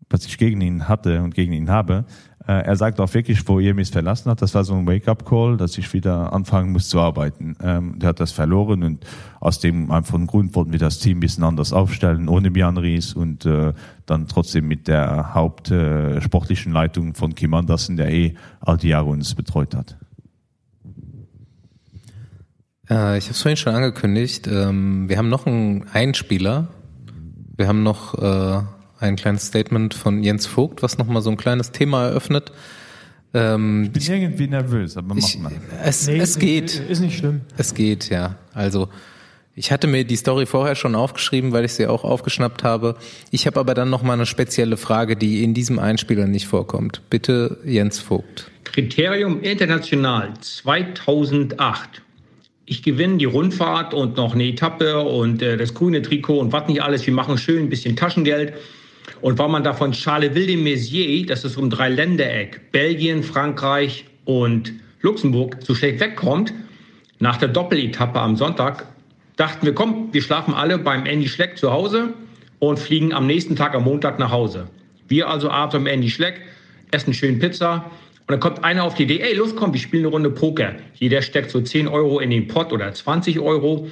[0.10, 2.05] was ich gegen ihn hatte und gegen ihn habe.
[2.49, 5.57] Äh, er sagt auch wirklich, wo ihr mich verlassen hat, das war so ein Wake-up-Call,
[5.57, 7.55] dass ich wieder anfangen muss zu arbeiten.
[7.62, 9.05] Ähm, der hat das verloren und
[9.39, 13.13] aus dem einfachen Grund wollten wir das Team ein bisschen anders aufstellen, ohne Björn Ries
[13.13, 13.73] und äh,
[14.07, 19.09] dann trotzdem mit der hauptsportlichen äh, Leitung von Kim Andersen, der eh all die Jahre
[19.09, 19.95] uns betreut hat.
[22.85, 24.47] Ich habe es vorhin schon angekündigt.
[24.47, 26.69] Ähm, wir haben noch einen Einspieler.
[27.55, 28.15] Wir haben noch
[28.99, 32.51] ein kleines Statement von Jens Vogt, was nochmal so ein kleines Thema eröffnet.
[33.33, 35.51] Ähm, Ich bin irgendwie nervös, aber mach ich, mal.
[35.83, 36.75] es, Nee, es geht.
[36.89, 37.41] Ist nicht schlimm.
[37.57, 38.35] Es geht, ja.
[38.53, 38.89] Also
[39.55, 42.95] ich hatte mir die Story vorher schon aufgeschrieben, weil ich sie auch aufgeschnappt habe.
[43.29, 47.01] Ich habe aber dann noch mal eine spezielle Frage, die in diesem Einspieler nicht vorkommt.
[47.09, 48.49] Bitte Jens Vogt.
[48.63, 52.01] Kriterium International 2008.
[52.65, 56.67] Ich gewinne die Rundfahrt und noch eine Etappe und äh, das grüne Trikot und was
[56.67, 57.05] nicht alles.
[57.05, 58.53] Wir machen schön ein bisschen Taschengeld.
[59.21, 64.05] Und weil man da von Charleville de Mézières, das ist um drei Ländereck, Belgien, Frankreich
[64.25, 66.53] und Luxemburg, so schlecht wegkommt,
[67.19, 68.85] nach der Doppeletappe am Sonntag,
[69.35, 72.13] dachten wir, komm, wir schlafen alle beim Andy Schleck zu Hause
[72.59, 74.67] und fliegen am nächsten Tag am Montag nach Hause.
[75.07, 76.41] Wir also abends beim Andy Schleck,
[76.91, 77.89] essen schön Pizza
[78.29, 80.73] und dann kommt einer auf die Idee, ey, los, komm, wir spielen eine Runde Poker.
[80.93, 83.87] Jeder steckt so 10 Euro in den Pott oder 20 Euro.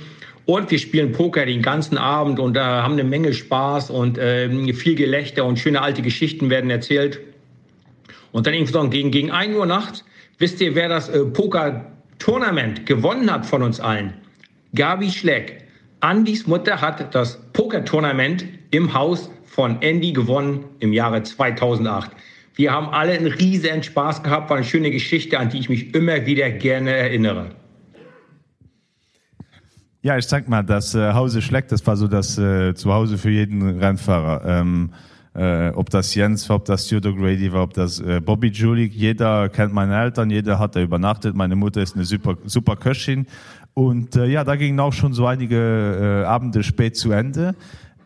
[0.48, 4.74] Und wir spielen Poker den ganzen Abend und äh, haben eine Menge Spaß und äh,
[4.74, 7.20] viel Gelächter und schöne alte Geschichten werden erzählt.
[8.32, 10.06] Und dann irgendwann gegen, gegen 1 Uhr nachts,
[10.38, 14.14] wisst ihr, wer das äh, Poker-Tournament gewonnen hat von uns allen?
[14.74, 15.66] Gabi Schleck.
[16.00, 22.12] Andys Mutter hat das Poker-Tournament im Haus von Andy gewonnen im Jahre 2008.
[22.56, 25.94] Wir haben alle einen riesen Spaß gehabt, war eine schöne Geschichte, an die ich mich
[25.94, 27.50] immer wieder gerne erinnere.
[30.04, 33.32] Ja, ich sag mal, das äh, Hause Schleck, das war so das äh, Zuhause für
[33.32, 34.46] jeden Rennfahrer.
[34.46, 34.92] Ähm,
[35.34, 38.94] äh, ob das Jens war, ob das Theodore Grady war, ob das äh, Bobby Julik,
[38.94, 41.36] jeder kennt meine Eltern, jeder hat da übernachtet.
[41.36, 43.26] Meine Mutter ist eine super, super Köchin.
[43.74, 47.56] Und äh, ja, da gingen auch schon so einige äh, Abende spät zu Ende.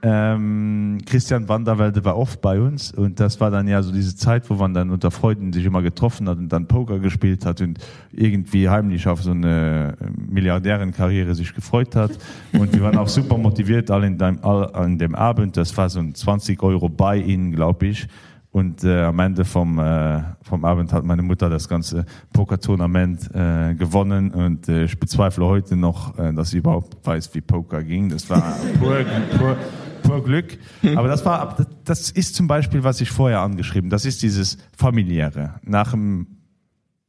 [0.04, 4.50] Ähm, Christian Wanderwelde war oft bei uns und das war dann ja so diese Zeit,
[4.50, 7.78] wo man dann unter Freunden sich immer getroffen hat und dann Poker gespielt hat und
[8.12, 12.12] irgendwie heimlich auf so eine Milliardärenkarriere sich gefreut hat.
[12.54, 15.56] Und wir waren auch super motiviert alle in dem, all, an dem Abend.
[15.56, 18.08] Das war so ein 20 Euro bei ihnen, glaube ich.
[18.52, 23.76] Und äh, am Ende vom, äh, vom Abend hat meine Mutter das ganze Poker-Tournament äh,
[23.76, 28.10] gewonnen und äh, ich bezweifle heute noch, äh, dass sie überhaupt weiß, wie Poker ging.
[28.10, 28.42] Das war
[28.78, 29.06] pur,
[29.38, 29.56] pur,
[30.02, 30.58] pur Glück.
[30.96, 33.90] Aber das war, das ist zum Beispiel, was ich vorher angeschrieben.
[33.90, 35.56] Das ist dieses familiäre.
[35.64, 36.28] Nach dem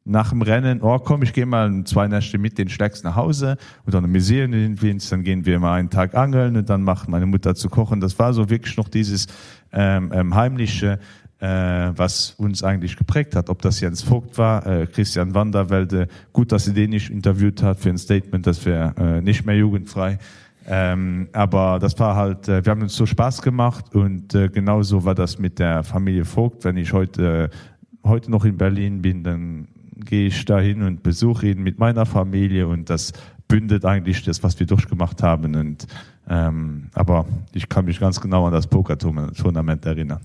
[0.05, 3.57] nach dem Rennen, oh komm, ich gehe mal zwei Nächte mit den Schlecks nach Hause
[3.85, 7.09] und dann amüsieren wir uns, dann gehen wir mal einen Tag angeln und dann macht
[7.09, 8.01] meine Mutter zu kochen.
[8.01, 9.29] Das war so wirklich noch dieses
[9.73, 10.99] ähm, ähm, heimliche,
[11.39, 13.49] äh, was uns eigentlich geprägt hat.
[13.49, 17.79] Ob das Jens Vogt war, äh, Christian Wanderwelde, gut, dass sie den nicht interviewt hat
[17.79, 20.19] für ein Statement, das wäre äh, nicht mehr jugendfrei.
[20.67, 25.05] Ähm, aber das war halt, äh, wir haben uns so Spaß gemacht und äh, genauso
[25.05, 26.65] war das mit der Familie Vogt.
[26.65, 29.69] Wenn ich heute, äh, heute noch in Berlin bin, dann
[30.05, 33.13] gehe ich dahin und besuche ihn mit meiner Familie und das
[33.49, 35.55] bündet eigentlich das, was wir durchgemacht haben.
[35.57, 35.87] Und,
[36.29, 40.21] ähm, aber ich kann mich ganz genau an das Poker-Tournament erinnern.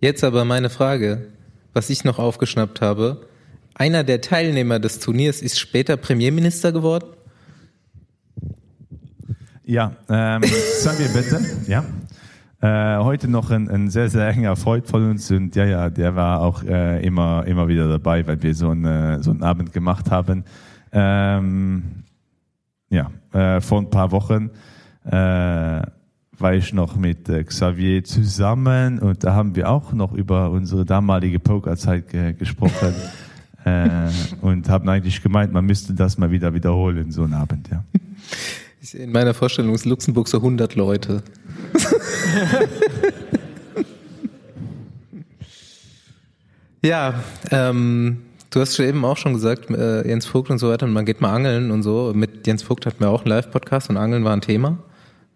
[0.00, 1.26] Jetzt aber meine Frage,
[1.72, 3.26] was ich noch aufgeschnappt habe.
[3.74, 7.06] Einer der Teilnehmer des Turniers ist später Premierminister geworden.
[9.64, 10.42] Ja, ähm,
[10.80, 11.40] sagen wir bitte.
[11.68, 11.84] Ja.
[12.60, 16.16] Äh, heute noch ein, ein sehr, sehr enger Freund von uns und ja, ja, der
[16.16, 20.10] war auch äh, immer, immer wieder dabei, weil wir so, eine, so einen Abend gemacht
[20.10, 20.44] haben.
[20.90, 22.04] Ähm,
[22.88, 24.50] ja, äh, vor ein paar Wochen
[25.04, 30.50] äh, war ich noch mit äh, Xavier zusammen und da haben wir auch noch über
[30.50, 32.94] unsere damalige Pokerzeit ge gesprochen
[33.64, 34.08] äh,
[34.40, 37.84] und haben eigentlich gemeint, man müsste das mal wieder wiederholen, so einen Abend, ja.
[38.90, 41.22] In meiner Vorstellung ist Luxemburg so 100 Leute.
[46.82, 50.86] ja, ähm, du hast schon eben auch schon gesagt, äh, Jens Vogt und so weiter,
[50.86, 52.12] und man geht mal angeln und so.
[52.12, 54.78] Mit Jens Vogt hatten wir auch einen Live-Podcast und Angeln war ein Thema.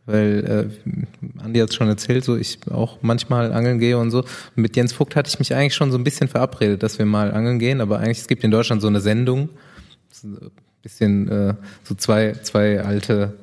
[0.07, 4.25] Weil äh, Andi hat schon erzählt, so ich auch manchmal angeln gehe und so.
[4.57, 7.33] Mit Jens Vogt hatte ich mich eigentlich schon so ein bisschen verabredet, dass wir mal
[7.33, 9.51] angeln gehen, aber eigentlich es gibt in Deutschland so eine Sendung,
[10.87, 13.35] bisschen äh, so zwei zwei alte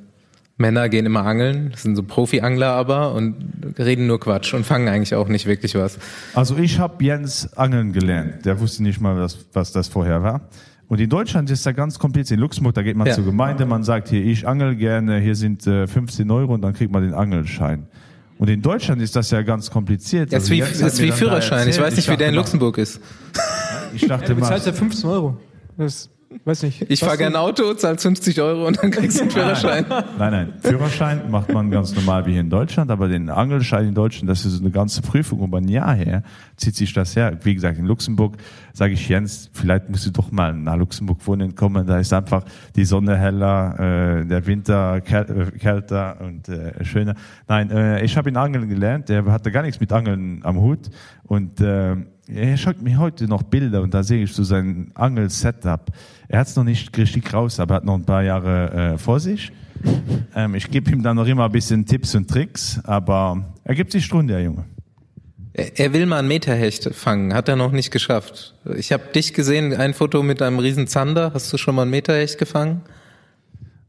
[0.55, 3.35] Männer gehen immer angeln, das sind so Profi-Angler aber und
[3.77, 5.97] reden nur Quatsch und fangen eigentlich auch nicht wirklich was.
[6.35, 8.45] Also ich habe Jens angeln gelernt.
[8.45, 10.41] Der wusste nicht mal, was, was das vorher war.
[10.87, 12.37] Und in Deutschland ist da ganz kompliziert.
[12.37, 13.13] In Luxemburg, da geht man Ja.
[13.13, 16.73] zur Gemeinde, man sagt hier, ich angel gerne, hier sind äh, 15 Euro und dann
[16.73, 17.87] kriegt man den Angelschein.
[18.37, 20.31] Und in Deutschland ist das ja ganz kompliziert.
[20.31, 21.61] Das ist Also wie, das ist wie dann da Führerschein.
[21.61, 23.01] Ich erzählt, weiß nicht, wie der in Luxemburg ist.
[23.93, 25.37] Ich dachte, ja 15 Euro.
[25.77, 26.09] Das,
[26.45, 26.89] weiß nicht.
[26.89, 29.85] Ich fahre gerne Auto, zahl 50 Euro und dann kriegst du einen Führerschein.
[29.89, 30.53] Nein, nein.
[30.61, 34.45] Führerschein macht man ganz normal wie hier in Deutschland, aber den Angelschein in Deutschland, das
[34.45, 36.23] ist eine ganze Prüfung über ein Jahr her,
[36.57, 37.37] zieht sich das her.
[37.43, 38.37] Wie gesagt, in Luxemburg
[38.73, 41.85] sage ich Jens, vielleicht musst du doch mal nach Luxemburg wohnen kommen.
[41.85, 42.43] Da ist einfach
[42.75, 47.15] die Sonne heller, äh, der Winter äh, kälter und äh, schöner.
[47.47, 49.09] Nein, äh, ich habe ihn Angeln gelernt.
[49.09, 50.89] Der hatte gar nichts mit Angeln am Hut
[51.23, 51.95] und äh,
[52.27, 55.91] er schaut mir heute noch Bilder und da sehe ich so sein Angel-Setup.
[56.27, 59.19] Er hat es noch nicht richtig raus, aber hat noch ein paar Jahre äh, vor
[59.19, 59.51] sich.
[60.35, 63.91] Ähm, ich gebe ihm dann noch immer ein bisschen Tipps und Tricks, aber er gibt
[63.91, 64.65] sich Stunde, der Junge.
[65.53, 68.55] Er er will mal einen Meterhecht fangen, hat er noch nicht geschafft.
[68.75, 71.31] Ich habe dich gesehen, ein Foto mit einem riesen Zander.
[71.35, 72.81] Hast du schon mal einen Meterhecht gefangen?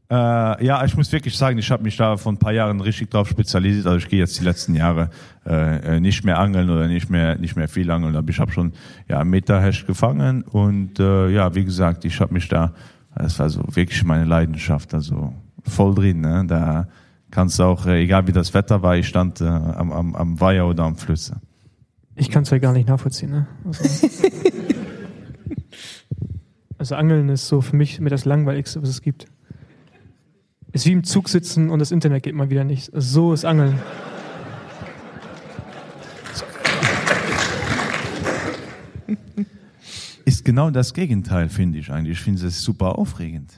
[0.09, 3.09] Äh, ja, ich muss wirklich sagen, ich habe mich da vor ein paar Jahren richtig
[3.09, 3.87] drauf spezialisiert.
[3.87, 5.09] Also ich gehe jetzt die letzten Jahre
[5.47, 8.15] äh, äh, nicht mehr angeln oder nicht mehr nicht mehr viel angeln.
[8.15, 8.73] Aber ich habe schon
[9.07, 12.73] ja einen Meterhecht gefangen und äh, ja, wie gesagt, ich habe mich da,
[13.15, 16.21] das war so wirklich meine Leidenschaft, also voll drin.
[16.21, 16.43] Ne?
[16.45, 16.87] Da
[17.31, 20.39] kannst du auch, äh, egal wie das Wetter war, ich stand äh, am, am, am
[20.39, 21.41] Weiher oder am Flüsse.
[22.15, 23.31] Ich kann es ja gar nicht nachvollziehen.
[23.31, 23.47] Ne?
[23.65, 24.07] Also,
[26.77, 29.25] also Angeln ist so für mich mit das Langweiligste, was es gibt.
[30.75, 32.91] Ist wie im Zug sitzen und das Internet geht mal wieder nicht.
[32.93, 33.79] So ist Angeln.
[40.25, 42.17] ist genau das Gegenteil, finde ich eigentlich.
[42.17, 43.53] Ich finde es super aufregend.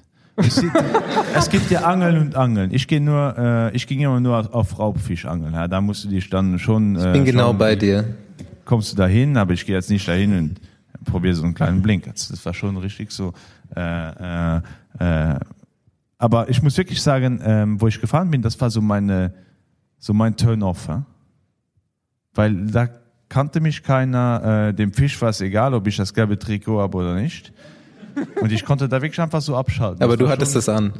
[1.34, 2.72] Es gibt ja Angeln und Angeln.
[2.72, 5.56] Ich gehe nur, äh, ich ging immer nur auf Raubfischangeln.
[5.56, 6.98] Ja, da musst du dich dann schon.
[6.98, 8.06] Äh, Ich bin genau schon, bei dir.
[8.64, 10.60] Kommst du dahin, aber ich gehe jetzt nicht dahin und
[11.06, 12.04] probiere so einen kleinen Blink.
[12.06, 13.34] Das das war schon richtig so.
[13.76, 14.62] Äh, äh,
[15.00, 15.40] äh,
[16.18, 19.34] aber ich muss wirklich sagen, ähm, wo ich gefahren bin, das war so meine,
[20.00, 20.88] so mein Turn-off.
[20.88, 21.06] Ja?
[22.34, 22.90] Weil da
[23.30, 26.98] kannte mich keiner, äh, dem Fisch war es egal, ob ich das gelbe Trikot habe
[26.98, 27.54] oder nicht.
[28.42, 30.02] Und ich konnte da wirklich einfach so abschalten.
[30.02, 30.94] Aber Das du hattest schon, es an.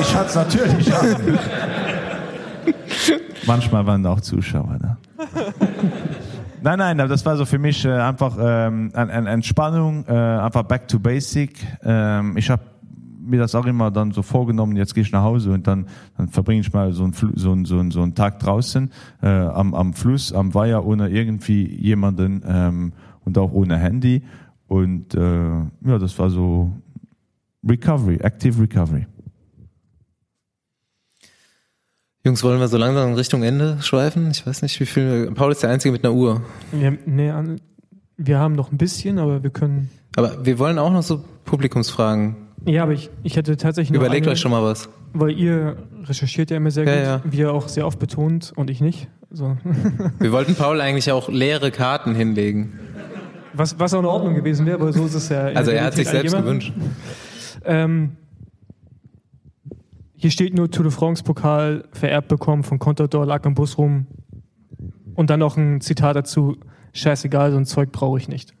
[0.00, 1.38] Ich hatte es natürlich an.
[3.46, 4.96] Manchmal waren da auch Zuschauer da.
[6.62, 10.12] Nein, nein, aber das war so für mich äh, einfach ähm, eine, eine Entspannung, äh,
[10.12, 11.58] einfach back to basic.
[11.84, 12.62] Ähm, ich habe
[13.32, 16.28] mir das auch immer dann so vorgenommen, jetzt gehe ich nach Hause und dann, dann
[16.28, 18.90] verbringe ich mal so einen, so einen, so einen, so einen Tag draußen
[19.22, 22.92] äh, am, am Fluss, am Weiher, ohne irgendwie jemanden ähm,
[23.24, 24.22] und auch ohne Handy.
[24.68, 26.70] Und äh, ja, das war so
[27.68, 29.06] Recovery, Active Recovery.
[32.24, 34.30] Jungs, wollen wir so langsam in Richtung Ende schweifen?
[34.30, 35.32] Ich weiß nicht, wie viel.
[35.34, 36.42] Paul ist der Einzige mit einer Uhr.
[36.70, 37.60] Wir, nee, an-
[38.16, 39.90] wir haben noch ein bisschen, aber wir können.
[40.16, 42.36] Aber wir wollen auch noch so Publikumsfragen.
[42.64, 44.88] Ja, aber ich, ich hätte tatsächlich Überlegt eine, euch schon mal was.
[45.12, 47.32] weil ihr recherchiert ja immer sehr Ja, gut, ja.
[47.32, 49.08] wie ihr auch sehr oft betont und ich nicht.
[49.30, 49.56] So.
[50.18, 52.78] Wir wollten Paul eigentlich auch leere Karten hinlegen.
[53.54, 55.44] Was, was auch in Ordnung gewesen wäre, aber so ist es ja.
[55.44, 56.72] Also er hat sich selbst gewünscht.
[57.64, 58.12] Ähm,
[60.16, 64.06] hier steht nur Tour de France Pokal vererbt bekommen von Contador, lag im Bus rum.
[65.14, 66.56] Und dann noch ein Zitat dazu:
[66.92, 68.54] Scheißegal, so ein Zeug brauche ich nicht.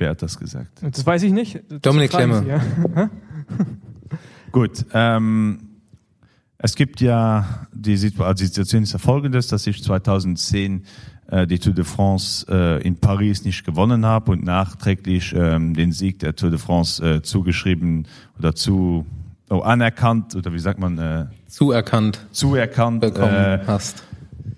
[0.00, 0.80] Wer hat das gesagt?
[0.80, 1.60] Das weiß ich nicht.
[1.68, 2.42] Das Dominik Klemme.
[2.48, 3.10] Ja.
[4.50, 5.58] Gut, ähm,
[6.56, 10.84] es gibt ja also die Situation ist ja folgendes, dass ich 2010
[11.30, 15.92] äh, die Tour de France äh, in Paris nicht gewonnen habe und nachträglich ähm, den
[15.92, 18.08] Sieg der Tour de France äh, zugeschrieben
[18.38, 19.04] oder zu
[19.50, 24.02] oh, anerkannt oder wie sagt man äh, Zuerkannt zuerkannt bekommen äh, hast.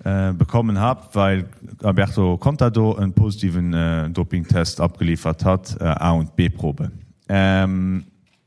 [0.05, 1.45] Äh, bekommen habe, weil
[1.83, 6.91] Alberto Contador einen positiven äh, Dopingtest abgeliefert hat, äh, A- und B-Probe.
[7.29, 8.05] Ähm,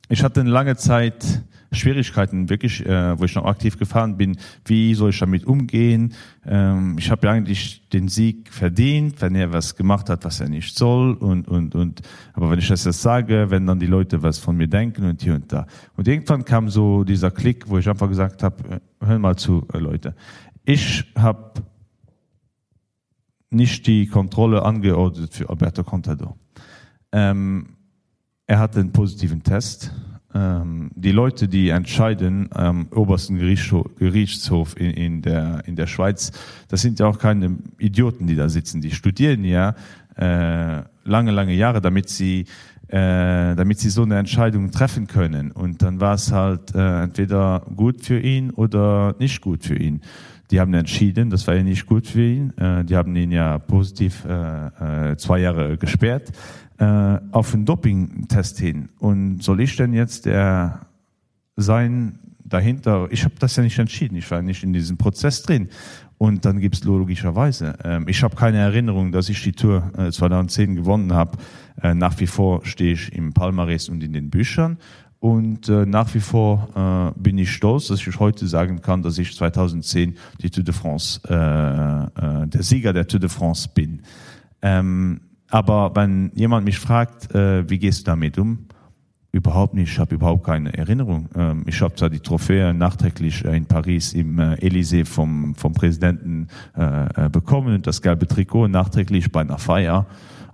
[0.10, 1.44] ich hatte eine lange Zeit
[1.76, 4.38] Schwierigkeiten, wirklich, äh, wo ich noch aktiv gefahren bin.
[4.66, 6.14] Wie soll ich damit umgehen?
[6.46, 10.50] Ähm, ich habe ja eigentlich den Sieg verdient, wenn er was gemacht hat, was er
[10.50, 11.14] nicht soll.
[11.14, 12.02] Und, und, und,
[12.34, 15.22] aber wenn ich das jetzt sage, wenn dann die Leute was von mir denken und
[15.22, 15.68] hier und da.
[15.96, 19.66] Und irgendwann kam so dieser Klick, wo ich einfach gesagt habe, äh, hör mal zu,
[19.74, 20.16] äh, Leute.
[20.66, 21.62] Ich habe
[23.52, 26.36] nicht die Kontrolle angeordnet für Alberto Contador.
[27.12, 27.76] Ähm,
[28.48, 29.92] er hatte einen positiven Test.
[30.34, 36.32] Ähm, die Leute, die entscheiden am obersten Gerichtshof, Gerichtshof in, in, der, in der Schweiz,
[36.68, 38.82] das sind ja auch keine Idioten, die da sitzen.
[38.82, 39.76] Die studieren ja
[40.18, 42.46] äh, lange, lange Jahre, damit sie
[42.88, 45.52] äh, damit sie so eine Entscheidung treffen können.
[45.52, 50.02] Und dann war es halt äh, entweder gut für ihn oder nicht gut für ihn.
[50.52, 52.58] Die haben entschieden, das war ja nicht gut für ihn.
[52.58, 56.32] Äh, die haben ihn ja positiv äh, äh, zwei Jahre gesperrt
[56.78, 58.90] auf einen Dopingtest hin.
[59.00, 60.82] Und soll ich denn jetzt der
[61.56, 63.08] sein dahinter?
[63.12, 64.18] Ich habe das ja nicht entschieden.
[64.18, 65.70] Ich war nicht in diesem Prozess drin.
[66.18, 67.78] Und dann gibt's logischerweise.
[67.84, 71.38] Ähm, ich habe keine Erinnerung, dass ich die Tour äh, 2010 gewonnen habe.
[71.82, 74.78] Äh, nach wie vor stehe ich im Palmares und in den Büchern.
[75.20, 79.18] Und äh, nach wie vor äh, bin ich stolz, dass ich heute sagen kann, dass
[79.18, 84.02] ich 2010 die Tour de France, äh, äh, der Sieger der Tour de France bin.
[84.62, 88.66] Ähm, aber wenn jemand mich fragt, äh, wie gehst du damit um?
[89.32, 91.28] Überhaupt nicht, ich habe überhaupt keine Erinnerung.
[91.36, 95.74] Ähm, ich habe zwar die Trophäe nachträglich äh, in Paris im äh, Élysée vom, vom
[95.74, 96.48] Präsidenten
[97.32, 100.06] bekommen und das gelbe Trikot nachträglich bei einer Feier,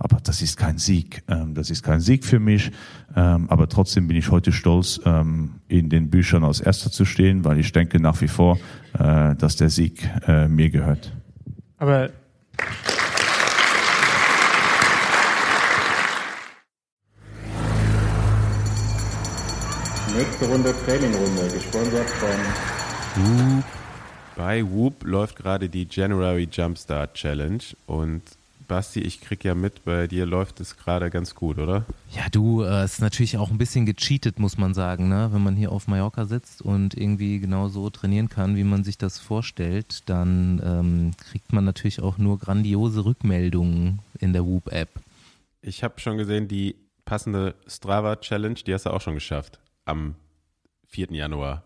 [0.04, 1.22] aber das ist kein Sieg.
[1.28, 2.72] Ähm, das ist kein Sieg für mich,
[3.16, 7.46] ähm, aber trotzdem bin ich heute stolz, ähm, in den Büchern als Erster zu stehen,
[7.46, 8.58] weil ich denke nach wie vor,
[8.98, 11.14] äh, dass der Sieg äh, mir gehört.
[11.78, 12.10] Aber
[20.18, 23.64] Nächste Runde Trainingrunde, gesponsert von Whoop.
[24.36, 28.22] Bei Whoop läuft gerade die January Jumpstart Challenge und
[28.72, 31.86] Basti, ich krieg ja mit, bei dir läuft es gerade ganz gut, oder?
[32.10, 35.28] Ja, du, äh, es ist natürlich auch ein bisschen gecheatet, muss man sagen, ne?
[35.34, 38.98] Wenn man hier auf Mallorca sitzt und irgendwie genau so trainieren kann, wie man sich
[38.98, 44.88] das vorstellt, dann ähm, kriegt man natürlich auch nur grandiose Rückmeldungen in der Whoop-App.
[45.62, 50.16] Ich habe schon gesehen, die passende Strava Challenge, die hast du auch schon geschafft am
[50.88, 51.08] 4.
[51.12, 51.64] Januar.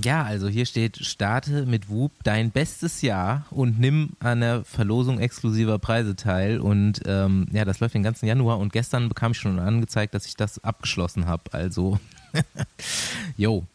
[0.00, 5.20] Ja, also hier steht, starte mit Whoop dein bestes Jahr und nimm an der Verlosung
[5.20, 6.60] exklusiver Preise teil.
[6.60, 10.26] Und ähm, ja, das läuft den ganzen Januar und gestern bekam ich schon angezeigt, dass
[10.26, 11.52] ich das abgeschlossen habe.
[11.52, 12.00] Also,
[13.36, 13.66] jo,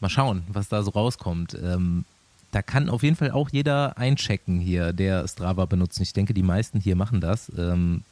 [0.00, 1.56] mal schauen, was da so rauskommt.
[1.62, 2.04] Ähm,
[2.50, 6.00] da kann auf jeden Fall auch jeder einchecken hier, der Strava benutzt.
[6.00, 7.50] Ich denke, die meisten hier machen das.
[7.56, 8.02] Ähm,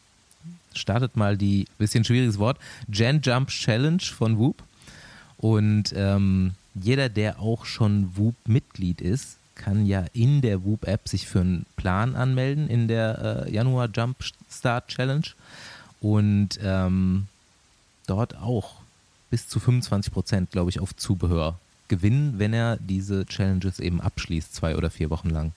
[0.73, 4.63] startet mal die, bisschen schwieriges Wort, Gen Jump Challenge von Whoop.
[5.37, 11.41] Und ähm, jeder, der auch schon Whoop-Mitglied ist, kann ja in der Whoop-App sich für
[11.41, 14.17] einen Plan anmelden in der äh, Januar Jump
[14.51, 15.27] Start Challenge
[16.01, 17.27] und ähm,
[18.07, 18.77] dort auch
[19.31, 21.59] bis zu 25 Prozent, glaube ich, auf Zubehör
[21.89, 25.53] gewinnen, wenn er diese Challenges eben abschließt, zwei oder vier Wochen lang.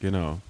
[0.00, 0.40] Genau.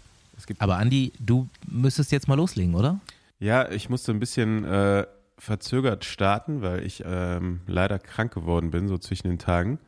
[0.59, 2.99] Aber Andi, du müsstest jetzt mal loslegen, oder?
[3.41, 5.05] Ja, ich musste ein bisschen äh,
[5.41, 9.79] verzögert starten, weil ich ähm, leider krank geworden bin, so zwischen den Tagen.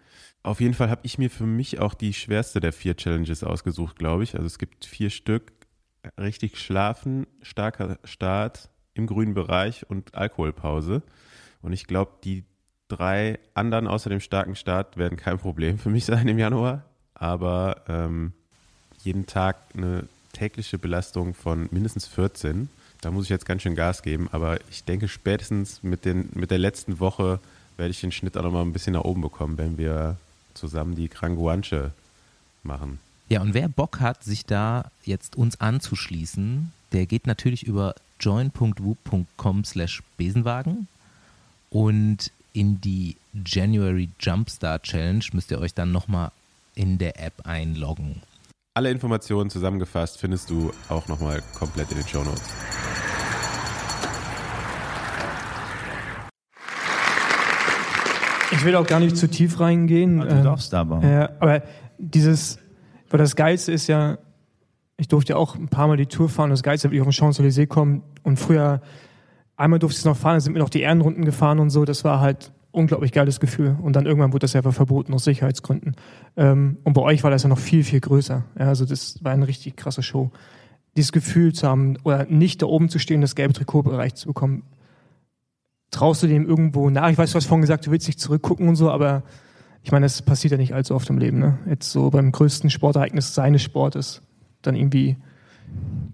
[0.42, 3.96] Auf jeden Fall habe ich mir für mich auch die schwerste der vier Challenges ausgesucht,
[3.96, 4.34] glaube ich.
[4.34, 5.52] Also es gibt vier Stück.
[6.18, 11.02] Richtig schlafen, starker Start im grünen Bereich und Alkoholpause.
[11.60, 12.44] Und ich glaube, die
[12.88, 16.84] drei anderen außer dem starken Start werden kein Problem für mich sein im Januar.
[17.14, 18.32] Aber ähm,
[19.04, 22.68] jeden Tag eine tägliche Belastung von mindestens 14
[23.02, 26.50] da muss ich jetzt ganz schön Gas geben, aber ich denke spätestens mit, den, mit
[26.50, 27.40] der letzten Woche
[27.76, 30.16] werde ich den Schnitt auch noch mal ein bisschen nach oben bekommen, wenn wir
[30.54, 31.90] zusammen die Kranguanche
[32.62, 33.00] machen.
[33.28, 39.64] Ja, und wer Bock hat, sich da jetzt uns anzuschließen, der geht natürlich über join.woop.com
[39.64, 40.86] slash Besenwagen
[41.70, 46.30] und in die January Jumpstart Challenge müsst ihr euch dann nochmal
[46.74, 48.22] in der App einloggen.
[48.74, 52.42] Alle Informationen zusammengefasst findest du auch nochmal komplett in den Show Notes.
[58.52, 60.18] Ich will auch gar nicht zu tief reingehen.
[60.18, 61.02] Ja, du darfst aber.
[61.02, 61.62] Äh, aber
[61.98, 62.58] dieses,
[63.10, 64.18] weil das Geilste ist ja,
[64.96, 66.50] ich durfte ja auch ein paar Mal die Tour fahren.
[66.50, 68.80] Das Geilste, wenn ich auf den Champs-Élysées komme und früher
[69.56, 71.84] einmal durfte ich noch fahren, dann sind mir noch die Ehrenrunden gefahren und so.
[71.84, 73.76] Das war halt unglaublich geiles Gefühl.
[73.80, 75.94] Und dann irgendwann wurde das ja einfach verboten aus Sicherheitsgründen.
[76.36, 78.44] Ähm, und bei euch war das ja noch viel, viel größer.
[78.58, 80.30] Ja, also das war eine richtig krasse Show.
[80.96, 84.26] Dieses Gefühl zu haben oder nicht da oben zu stehen, das gelbe Trikot erreicht zu
[84.26, 84.62] bekommen,
[85.92, 87.10] traust du dem irgendwo nach?
[87.10, 89.22] Ich weiß, du hast vorhin gesagt, du willst nicht zurückgucken und so, aber
[89.84, 91.38] ich meine, das passiert ja nicht allzu oft im Leben.
[91.38, 91.58] Ne?
[91.68, 94.22] Jetzt so beim größten Sportereignis seines Sportes
[94.62, 95.16] dann irgendwie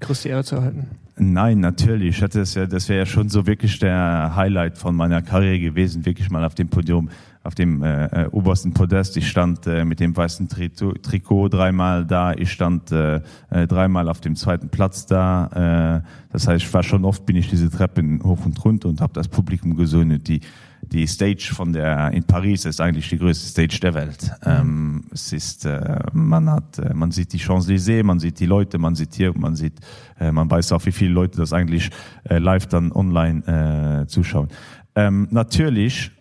[0.00, 0.88] größte Ehre zu erhalten.
[1.16, 2.16] Nein, natürlich.
[2.16, 5.58] Ich hatte es ja, das wäre ja schon so wirklich der Highlight von meiner Karriere
[5.58, 7.10] gewesen, wirklich mal auf dem Podium,
[7.48, 9.16] auf dem äh, äh obersten Podest.
[9.16, 12.34] Ich stand äh, mit dem weißen Trikot, Trikot dreimal da.
[12.34, 16.02] Ich stand äh, äh, dreimal auf dem zweiten Platz da.
[16.04, 19.00] Äh, das heißt, ich war schon oft, bin ich diese Treppen hoch und runter und
[19.00, 20.40] habe das Publikum gesöhnt, die
[20.82, 24.30] die Stage von der in Paris ist eigentlich die größte Stage der Welt.
[24.44, 28.78] Ähm, es ist, äh, man hat, äh, man sieht die Champs-Élysées, man sieht die Leute,
[28.78, 29.80] man sieht hier, man sieht,
[30.20, 31.90] äh, man weiß auch, wie viele Leute das eigentlich
[32.24, 34.48] äh, live dann online zuschauen.
[34.94, 36.12] Ähm, natürlich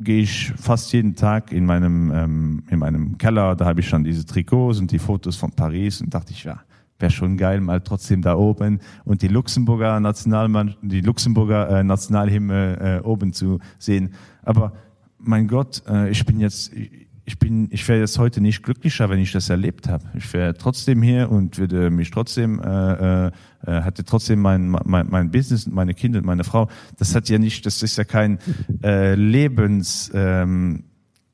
[0.00, 4.04] gehe ich fast jeden Tag in meinem ähm, in meinem Keller, da habe ich schon
[4.04, 6.60] diese Trikots und die Fotos von Paris und dachte ich, ja,
[6.98, 13.00] wäre schon geil, mal trotzdem da oben und die Luxemburger Nationalmann, die Luxemburger äh, Nationalhymne
[13.02, 14.14] äh, oben zu sehen.
[14.42, 14.72] Aber
[15.18, 17.05] mein Gott, äh, ich bin jetzt, ich
[17.40, 20.04] bin, ich wäre jetzt heute nicht glücklicher, wenn ich das erlebt habe.
[20.14, 23.30] Ich wäre trotzdem hier und würde mich trotzdem, äh, äh,
[23.66, 26.68] hatte trotzdem mein, mein, mein Business, meine Kinder, meine Frau.
[26.98, 28.38] Das hat ja nicht, das ist ja kein
[28.84, 30.84] äh, Lebens ähm,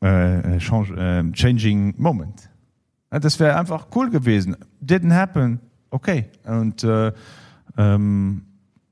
[0.01, 2.49] äh, change, äh, changing Moment.
[3.11, 4.57] Das wäre einfach cool gewesen.
[4.83, 5.61] Didn't happen.
[5.91, 6.31] Okay.
[6.45, 7.13] Und äh,
[7.77, 8.43] ähm,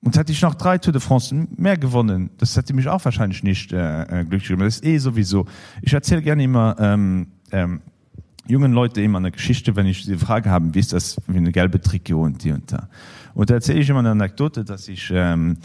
[0.03, 3.43] und hätte ich noch drei Tour de France mehr gewonnen, das hätte mich auch wahrscheinlich
[3.43, 4.67] nicht äh, äh, glücklich gemacht.
[4.67, 5.47] Das ist eh sowieso.
[5.83, 7.83] Ich erzähle gerne immer ähm, ähm,
[8.47, 11.53] jungen Leute immer eine Geschichte, wenn ich die Frage habe, wie ist das wie eine
[11.53, 12.89] gelbe Trikot und die und da.
[13.35, 15.59] Und da erzähle ich immer eine Anekdote, dass ich ähm,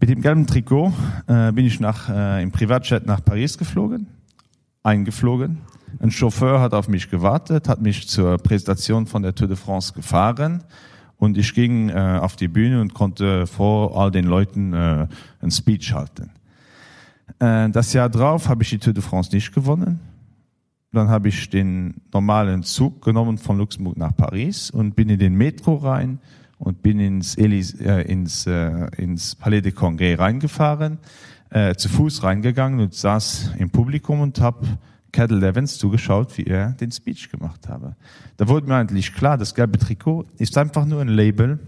[0.00, 0.92] mit dem gelben Trikot
[1.28, 4.08] äh, bin ich nach, äh, im Privatjet nach Paris geflogen,
[4.82, 5.58] eingeflogen.
[6.00, 9.92] Ein Chauffeur hat auf mich gewartet, hat mich zur Präsentation von der Tour de France
[9.92, 10.64] gefahren
[11.18, 15.06] und ich ging äh, auf die Bühne und konnte vor all den Leuten äh,
[15.40, 16.30] ein Speech halten.
[17.38, 20.00] Äh, das Jahr drauf habe ich die Tour de France nicht gewonnen.
[20.92, 25.34] Dann habe ich den normalen Zug genommen von Luxemburg nach Paris und bin in den
[25.34, 26.20] Metro rein
[26.58, 30.98] und bin ins, Elis, äh, ins, äh, ins Palais de Congrès reingefahren,
[31.50, 34.66] äh, zu Fuß reingegangen und saß im Publikum und habe
[35.14, 37.94] Cadel Evans zugeschaut, wie er den Speech gemacht habe.
[38.36, 41.60] Da wurde mir eigentlich klar, das gelbe Trikot ist einfach nur ein Label,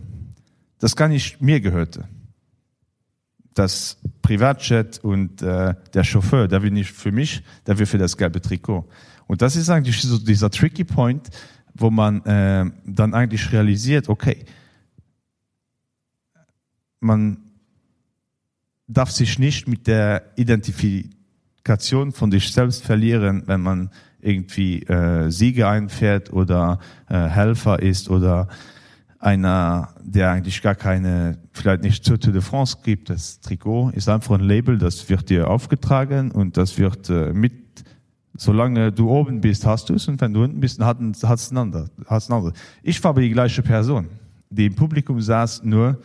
[0.80, 2.08] das gar nicht mir gehörte.
[3.54, 8.16] Das Privatjet und äh, der Chauffeur, der will nicht für mich, der will für das
[8.16, 8.84] gelbe Trikot.
[9.28, 11.30] Und das ist eigentlich so dieser tricky Point,
[11.74, 14.44] wo man äh, dann eigentlich realisiert, okay,
[17.00, 17.38] man
[18.88, 20.32] darf sich nicht mit der
[21.66, 23.90] Identifikation von sich selbst verlieren, wenn man
[24.20, 28.48] irgendwie äh, Siege einfährt oder äh, Helfer ist oder
[29.18, 33.10] einer, der eigentlich gar keine, vielleicht nicht zur Tour de France gibt.
[33.10, 37.52] Das Trikot ist einfach ein Label, das wird dir aufgetragen und das wird äh, mit,
[38.36, 41.58] solange du oben bist, hast du es und wenn du unten bist, hat es ein
[41.58, 41.88] anderer.
[42.06, 42.52] Hast ein anderer.
[42.82, 44.06] Ich war aber die gleiche Person,
[44.50, 45.98] die im Publikum saß, nur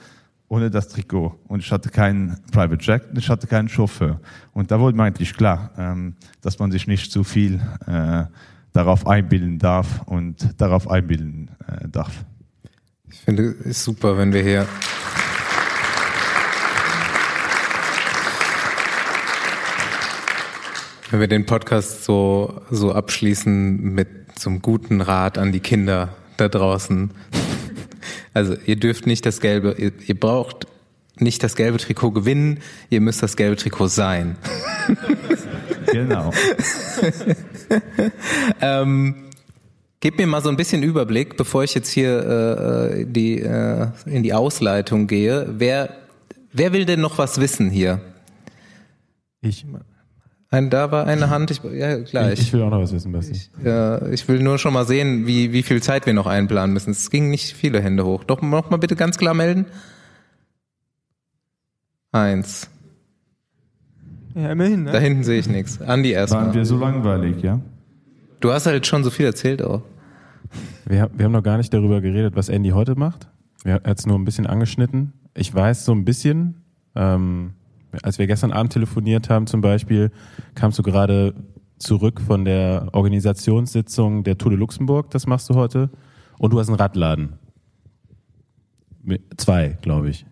[0.52, 1.40] ohne das Trikot.
[1.48, 4.20] Und ich hatte keinen Private Jack, ich hatte keinen Chauffeur.
[4.52, 8.26] Und da wurde mir eigentlich klar, ähm, dass man sich nicht zu viel äh,
[8.74, 12.26] darauf einbilden darf und darauf einbilden äh, darf.
[13.10, 14.68] Ich finde es super, wenn wir hier
[21.12, 26.10] wenn wir den Podcast so so abschließen mit so einem guten Rat an die Kinder
[26.36, 27.12] da draußen.
[28.34, 30.68] Also ihr dürft nicht das gelbe, ihr, ihr braucht
[31.18, 32.60] nicht das gelbe Trikot gewinnen,
[32.90, 34.38] ihr müsst das gelbe Trikot sein.
[35.92, 36.32] Genau.
[38.62, 39.32] Ähm,
[40.02, 44.24] Gib mir mal so ein bisschen Überblick, bevor ich jetzt hier äh, die, äh, in
[44.24, 45.48] die Ausleitung gehe.
[45.60, 45.96] Wer,
[46.52, 48.02] wer will denn noch was wissen hier?
[49.42, 49.64] Ich,
[50.54, 51.50] Ein, da war eine Hand.
[51.50, 52.40] Ich, ja, ich, gleich.
[52.40, 53.40] ich will auch noch was wissen, Basti.
[53.64, 56.92] Ja, ich will nur schon mal sehen, wie, wie viel Zeit wir noch einplanen müssen.
[56.92, 58.26] Es gingen nicht viele Hände hoch.
[58.26, 59.66] Doch noch mal bitte ganz klar melden.
[62.12, 62.70] Eins.
[64.36, 65.00] Ja, immerhin, Da ne?
[65.00, 65.82] hinten sehe ich nichts.
[65.82, 66.54] Andi Waren erstmal.
[66.54, 67.62] wir so langweilig, ja?
[68.42, 69.84] Du hast halt schon so viel erzählt auch.
[70.86, 73.30] Wir, wir haben noch gar nicht darüber geredet, was Andy heute macht.
[73.64, 75.14] Er hat es nur ein bisschen angeschnitten.
[75.34, 76.56] Ich weiß so ein bisschen,
[76.96, 77.54] ähm,
[78.04, 80.12] als wir gestern Abend telefoniert haben zum Beispiel,
[80.56, 81.34] kamst du gerade
[81.78, 85.90] zurück von der Organisationssitzung der Tour de Luxemburg, das machst du heute.
[86.38, 87.34] Und du hast einen Radladen.
[89.38, 90.26] Zwei, glaube ich.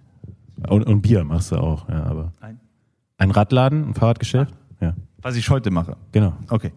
[0.68, 2.34] Und, und Bier machst du auch, ja, aber.
[2.40, 2.60] Ein.
[3.18, 4.54] Ein Radladen, ein Fahrradgeschäft?
[4.80, 5.98] Ja, Was ich heute mache.
[6.12, 6.34] genau.
[6.50, 6.72] Okay.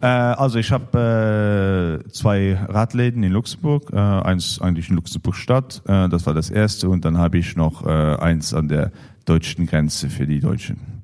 [0.00, 5.82] Äh, also ich habe äh, zwei Radläden in Luxemburg, äh, eins eigentlich in Luxemburg Stadt,
[5.86, 8.90] äh, das war das erste, und dann habe ich noch äh, eins an der
[9.24, 10.94] deutschen Grenze für die Deutschen.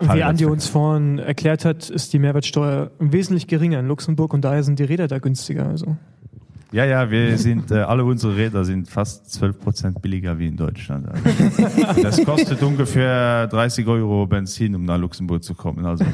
[0.00, 4.62] Wie Andi uns vorhin erklärt hat, ist die Mehrwertsteuer wesentlich geringer in Luxemburg und daher
[4.62, 5.66] sind die Räder da günstiger.
[5.66, 5.96] Also.
[6.72, 10.56] Ja, ja, wir sind, äh, alle unsere Räder sind fast 12 Prozent billiger wie in
[10.56, 11.08] Deutschland.
[11.08, 15.84] Also, das kostet ungefähr 30 Euro Benzin, um nach Luxemburg zu kommen.
[15.84, 16.04] Also,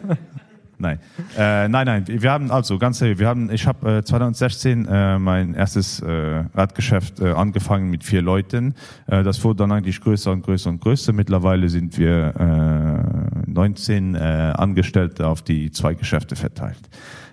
[0.78, 0.98] nein,
[1.36, 2.04] äh, nein, nein.
[2.06, 6.44] Wir haben also ganz ehrlich, wir haben, ich habe äh, 2016 äh, mein erstes äh,
[6.54, 8.74] Radgeschäft äh, angefangen mit vier Leuten.
[9.06, 11.12] Äh, das wurde dann eigentlich größer und größer und größer.
[11.12, 16.88] Mittlerweile sind wir äh, 19 äh, Angestellte auf die zwei Geschäfte verteilt.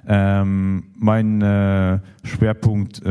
[0.05, 3.01] Ähm, mein Schwerpunkt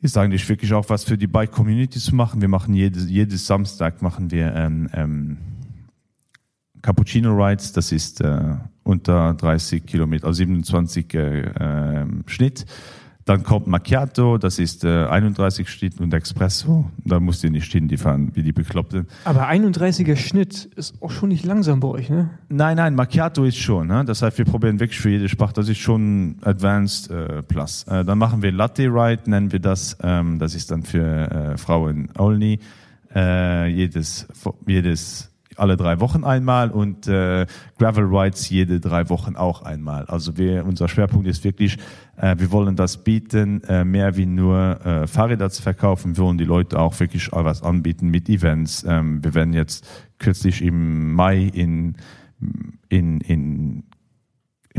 [0.00, 2.40] ist eigentlich wirklich auch was für die Bike Community zu machen.
[2.40, 5.36] Wir machen jedes, jedes Samstag machen wir ähm, ähm,
[6.88, 7.72] Cappuccino Rides.
[7.72, 8.40] Das ist äh,
[8.82, 12.64] unter 30 Kilometer, also 27 äh, ähm, Schnitt.
[13.26, 16.90] dann kommt Macchiato, das ist äh, 31 Stunden und Espresso.
[17.04, 19.06] Da musst du nicht hin, die fahren wie die Bekloppten.
[19.26, 22.30] Aber 31er Schnitt ist auch schon nicht langsam bei euch, ne?
[22.48, 23.88] Nein, nein, Macchiato ist schon.
[23.88, 24.06] Ne?
[24.06, 25.52] Das heißt, wir probieren wirklich für jede Sprache.
[25.52, 27.82] Das ist schon Advanced äh, Plus.
[27.82, 29.94] Äh, dann machen wir Latte Ride, nennen wir das.
[30.02, 32.60] Ähm, das ist dann für äh, Frauen only.
[33.14, 34.26] Äh, jedes,
[34.66, 37.46] jedes alle drei Wochen einmal und äh,
[37.78, 40.04] Gravel Rides jede drei Wochen auch einmal.
[40.06, 41.78] Also wir, unser Schwerpunkt ist wirklich,
[42.16, 46.38] äh, wir wollen das bieten, äh, mehr wie nur äh, Fahrräder zu verkaufen, wir wollen
[46.38, 48.84] die Leute auch wirklich was anbieten mit Events.
[48.88, 49.86] Ähm, wir werden jetzt
[50.18, 51.96] kürzlich im Mai in,
[52.88, 53.84] in, in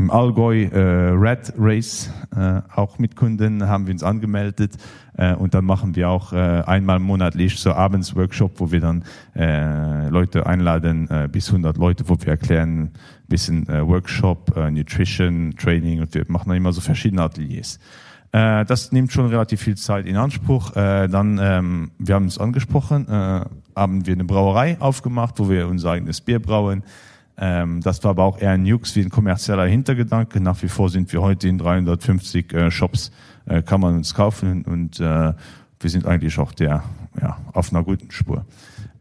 [0.00, 4.78] im Allgäu äh, Red Race äh, auch mit Kunden haben wir uns angemeldet
[5.18, 9.04] äh, und dann machen wir auch äh, einmal monatlich so abends Workshop, wo wir dann
[9.36, 12.92] äh, Leute einladen, äh, bis 100 Leute, wo wir erklären,
[13.28, 17.78] bisschen äh, Workshop, äh, Nutrition, Training und wir machen dann immer so verschiedene Ateliers.
[18.32, 20.74] Äh, das nimmt schon relativ viel Zeit in Anspruch.
[20.76, 23.44] Äh, dann, ähm, wir haben es angesprochen, äh,
[23.76, 26.84] haben wir eine Brauerei aufgemacht, wo wir unser eigenes Bier brauen.
[27.40, 30.40] Ähm, das war aber auch eher ein Jux wie ein kommerzieller Hintergedanke.
[30.40, 33.10] Nach wie vor sind wir heute in 350 äh, Shops,
[33.46, 35.32] äh, kann man uns kaufen und äh,
[35.80, 36.84] wir sind eigentlich auch der,
[37.20, 38.44] ja, auf einer guten Spur.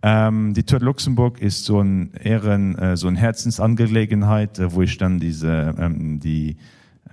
[0.02, 4.98] Ähm, die Tour Luxemburg ist so ein Ehren, äh, so eine Herzensangelegenheit, äh, wo ich
[4.98, 6.56] dann diese, ähm, die,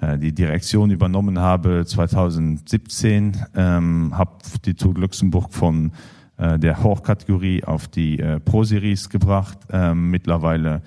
[0.00, 4.30] äh, die Direktion übernommen habe 2017, ähm, habe
[4.64, 5.90] die Tour Luxemburg von
[6.36, 9.58] äh, der Hochkategorie auf die äh, Pro-Series gebracht.
[9.72, 10.82] Ähm, mittlerweile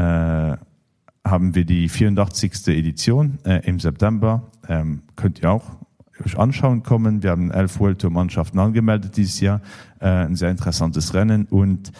[0.00, 2.68] haben wir die 84.
[2.68, 4.50] Edition äh, im September.
[4.68, 5.76] Ähm, könnt ihr auch
[6.24, 7.22] euch anschauen kommen.
[7.22, 9.60] Wir haben elf World Tour Mannschaften angemeldet dieses Jahr.
[10.00, 11.92] Äh, ein sehr interessantes Rennen und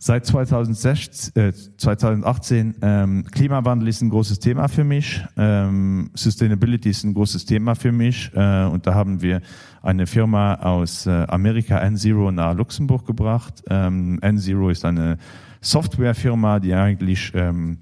[0.00, 7.02] Seit 2016, äh, 2018 ähm, Klimawandel ist ein großes Thema für mich, ähm, Sustainability ist
[7.02, 9.40] ein großes Thema für mich äh, und da haben wir
[9.82, 13.64] eine Firma aus äh, Amerika N-Zero nach Luxemburg gebracht.
[13.68, 15.18] Ähm, N-Zero ist eine
[15.60, 17.78] Softwarefirma, die eigentlich ähm,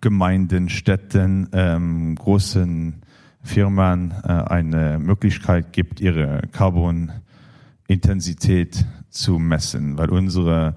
[0.00, 3.02] Gemeinden, Städten, ähm, großen
[3.42, 10.76] Firmen äh, eine Möglichkeit gibt, ihre Carbon-Intensität zu messen, weil unsere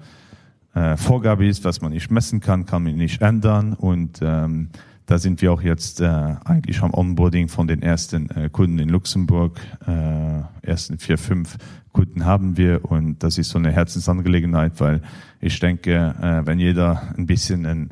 [0.74, 4.70] äh, Vorgabe ist, was man nicht messen kann, kann man nicht ändern und ähm,
[5.08, 8.90] da sind wir auch jetzt äh, eigentlich am Onboarding von den ersten äh, Kunden in
[8.90, 9.58] Luxemburg.
[9.86, 11.56] Äh, ersten vier, fünf
[11.98, 15.00] Kunden haben wir und das ist so eine Herzensangelegenheit, weil
[15.40, 17.90] ich denke, äh, wenn jeder ein bisschen ein,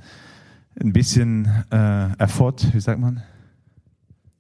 [0.81, 3.21] ein bisschen äh, Effort, wie sagt man?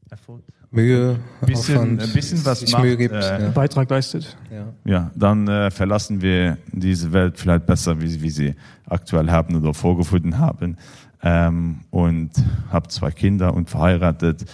[0.08, 0.40] Effort?
[0.70, 3.12] Mühe, bisschen, Aufwand, ein bisschen was macht, Mühe gibt.
[3.14, 3.50] äh, ja.
[3.50, 4.36] Beitrag leistet.
[4.52, 4.66] Ja.
[4.84, 8.54] Ja, dann äh, verlassen wir diese Welt vielleicht besser, wie, sie- wie sie
[8.88, 10.76] aktuell haben oder vorgefunden haben.
[11.24, 12.30] Ähm, und
[12.70, 14.44] habe zwei Kinder und verheiratet.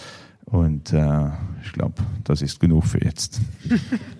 [0.45, 1.29] Und äh,
[1.63, 3.39] ich glaube, das ist genug für jetzt.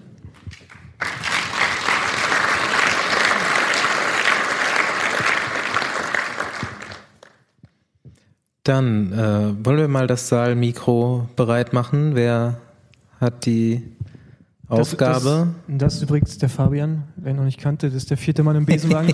[8.63, 12.15] Dann äh, wollen wir mal das Saalmikro bereit machen.
[12.15, 12.61] Wer
[13.19, 13.83] hat die
[14.69, 15.49] Aufgabe?
[15.67, 18.41] Das, das ist übrigens der Fabian, wer ihn noch nicht kannte, das ist der vierte
[18.41, 19.13] Mann im Besenwagen.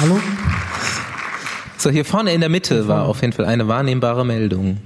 [0.00, 0.18] Hallo?
[1.78, 4.78] So, hier vorne in der Mitte war auf jeden Fall eine wahrnehmbare Meldung.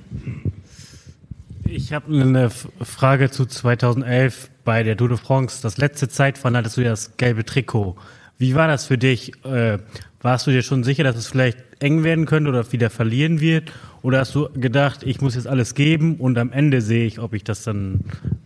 [1.65, 5.63] Ich habe eine Frage zu 2011 bei der Tour de France.
[5.63, 7.97] Das letzte Zeitfahren hattest du ja das gelbe Trikot.
[8.37, 9.33] Wie war das für dich?
[9.45, 9.79] Äh,
[10.25, 13.71] warst du dir schon sicher, dass es vielleicht eng werden könnte oder wieder verlieren wird?
[14.01, 17.35] Oder hast du gedacht, ich muss jetzt alles geben und am Ende sehe ich, ob
[17.35, 18.01] ich das dann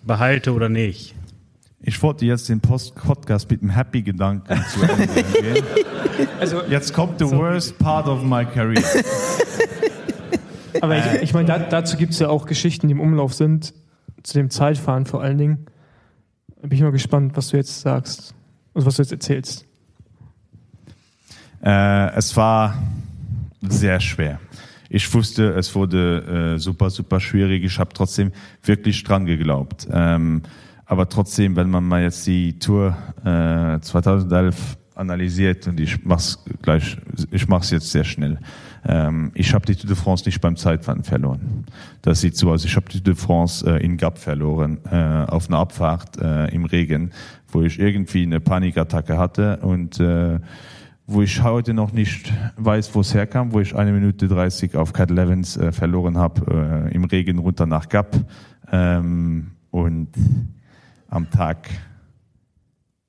[0.04, 1.14] behalte oder nicht?
[1.80, 5.06] Ich wollte jetzt den Post Podcast mit einem Happy-Gedanken zu Ende
[5.40, 5.64] gehen.
[6.40, 8.82] Also, Jetzt kommt the worst part of my career.
[10.80, 13.72] aber ich, ich meine, da, dazu gibt es ja auch Geschichten, die im Umlauf sind,
[14.24, 15.66] zu dem Zeitfahren vor allen Dingen.
[16.60, 18.34] Bin ich mal gespannt, was du jetzt sagst.
[18.74, 19.67] Also was du jetzt erzählst.
[21.62, 22.74] Äh, es war
[23.62, 24.38] sehr schwer.
[24.90, 27.64] Ich wusste, es wurde äh, super, super schwierig.
[27.64, 28.32] Ich habe trotzdem
[28.62, 29.86] wirklich dran geglaubt.
[29.92, 30.42] Ähm,
[30.86, 36.96] aber trotzdem, wenn man mal jetzt die Tour äh, 2011 analysiert und ich mach's gleich,
[37.30, 38.38] ich mach's jetzt sehr schnell.
[38.86, 41.66] Ähm, ich habe die Tour de France nicht beim Zeitfahren verloren.
[42.00, 42.64] Das sieht so aus.
[42.64, 46.46] Ich habe die Tour de France äh, in Gap verloren äh, auf einer Abfahrt äh,
[46.54, 47.12] im Regen,
[47.48, 50.40] wo ich irgendwie eine Panikattacke hatte und äh,
[51.10, 54.92] wo ich heute noch nicht weiß, wo es herkam, wo ich eine Minute 30 auf
[54.92, 58.14] Cat Levens äh, verloren habe, äh, im Regen runter nach Gap.
[58.70, 60.10] Ähm, und
[61.08, 61.70] am Tag,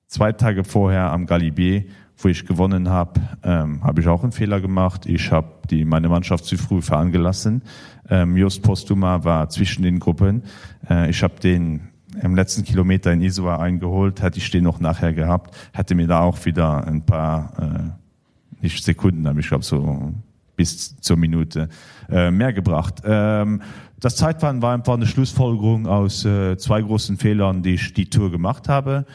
[0.08, 1.84] zwei Tage vorher am Galibier,
[2.18, 5.06] wo ich gewonnen habe, ähm, habe ich auch einen Fehler gemacht.
[5.06, 7.64] Ich habe die meine Mannschaft zu früh fahren gelassen.
[8.10, 10.44] Ähm, Just Postuma war zwischen den Gruppen.
[10.90, 11.89] Äh, ich habe den
[12.22, 16.22] im letzten Kilometer in Isua eingeholt, hätte ich den noch nachher gehabt, hätte mir da
[16.22, 20.14] auch wieder ein paar, äh, nicht Sekunden, aber ich glaube so
[20.56, 21.70] bis zur Minute
[22.10, 23.02] äh, mehr gebracht.
[23.06, 23.62] Ähm,
[24.00, 28.32] das Zeitfahren war einfach eine Schlussfolgerung aus äh, zwei großen Fehlern, die ich die Tour
[28.32, 29.06] gemacht habe.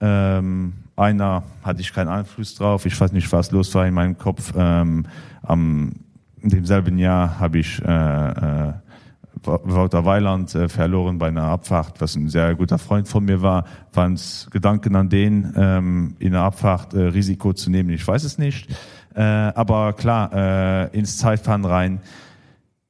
[0.00, 2.86] Ähm, einer hatte ich keinen Einfluss drauf.
[2.86, 4.52] Ich weiß nicht, was los war in meinem Kopf.
[4.56, 5.06] Ähm,
[5.42, 5.92] am
[6.44, 8.72] in demselben Jahr habe ich äh, äh,
[9.46, 13.64] Wouter Weiland äh, verloren bei einer Abfahrt, was ein sehr guter Freund von mir war.
[13.92, 17.90] Waren es Gedanken an den, ähm, in der Abfahrt äh, Risiko zu nehmen?
[17.90, 18.70] Ich weiß es nicht.
[19.14, 22.00] Äh, aber klar, äh, ins Zeitfahren rein.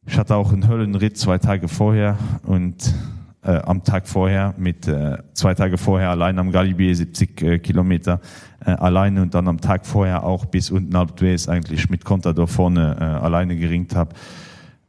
[0.07, 2.95] Ich hatte auch einen Höllenritt zwei Tage vorher und
[3.43, 8.21] äh, am Tag vorher mit äh, zwei Tage vorher allein am Galibier 70 äh, Kilometer
[8.65, 12.97] äh, alleine und dann am Tag vorher auch bis unten d'Huez eigentlich mit Contador vorne
[12.99, 14.15] äh, alleine geringt habe.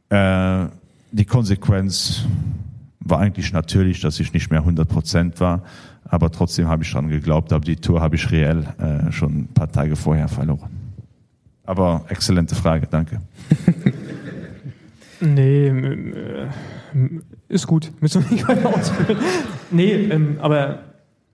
[0.08, 0.68] Äh,
[1.12, 2.24] die Konsequenz
[3.00, 5.62] war eigentlich natürlich, dass ich nicht mehr 100 Prozent war,
[6.04, 9.48] aber trotzdem habe ich schon geglaubt, aber die Tour habe ich reell äh, schon ein
[9.48, 10.70] paar Tage vorher verloren.
[11.64, 13.20] Aber exzellente Frage, danke.
[15.20, 16.46] Nee, äh,
[17.48, 17.90] ist gut.
[18.00, 19.16] Müssen wir nicht weiter ausführen.
[19.70, 20.80] Nee, ähm, aber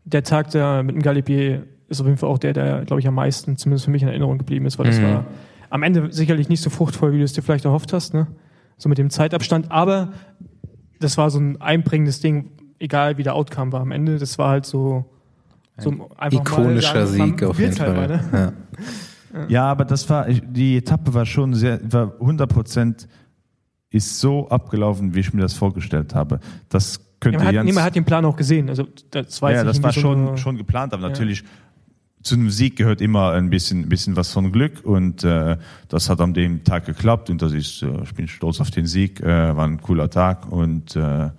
[0.04, 3.08] der Tag da mit dem Galibier ist auf jeden Fall auch der, der, glaube ich,
[3.08, 5.04] am meisten, zumindest für mich in Erinnerung geblieben ist, weil das Mhm.
[5.04, 5.26] war
[5.68, 8.26] am Ende sicherlich nicht so fruchtvoll, wie du es dir vielleicht erhofft hast, ne?
[8.76, 10.12] So mit dem Zeitabstand, aber
[11.00, 14.18] das war so ein einbringendes Ding, egal wie der Outcome war am Ende.
[14.18, 15.04] Das war halt so,
[15.78, 18.08] so einfach Ikonischer mal, Sieg auf jeden halt Fall.
[18.08, 18.22] mal, ne?
[18.32, 18.52] Ja.
[19.48, 23.08] Ja, aber das war, die Etappe war schon sehr, war 100 Prozent
[23.88, 26.40] ist so abgelaufen, wie ich mir das vorgestellt habe.
[26.68, 28.68] Das Ja, könnte man, hat, ganz, nee, man hat den Plan auch gesehen.
[28.68, 31.44] Also das war ja, das war so schon, schon geplant, aber natürlich
[32.22, 35.56] zu einem Sieg gehört immer ein bisschen, bisschen was von Glück und äh,
[35.88, 38.86] das hat an dem Tag geklappt und das ist, äh, ich bin stolz auf den
[38.86, 41.30] Sieg, äh, war ein cooler Tag und äh,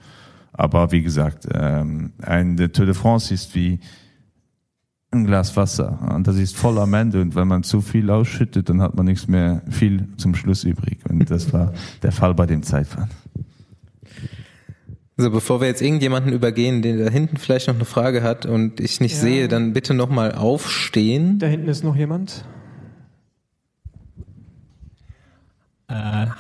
[0.52, 3.80] aber wie gesagt, ähm, ein der Tour de France ist wie
[5.12, 8.70] ein Glas Wasser und das ist voll am Ende und wenn man zu viel ausschüttet,
[8.70, 12.46] dann hat man nichts mehr viel zum Schluss übrig und das war der Fall bei
[12.46, 13.10] dem Zeitfahren.
[15.24, 18.82] So, bevor wir jetzt irgendjemanden übergehen, der da hinten vielleicht noch eine Frage hat und
[18.82, 19.22] ich nicht Ja.
[19.22, 21.40] sehe, dann bitte nochmal aufstehen.
[21.40, 22.44] Da hinten ist noch jemand.
[25.88, 25.94] Äh,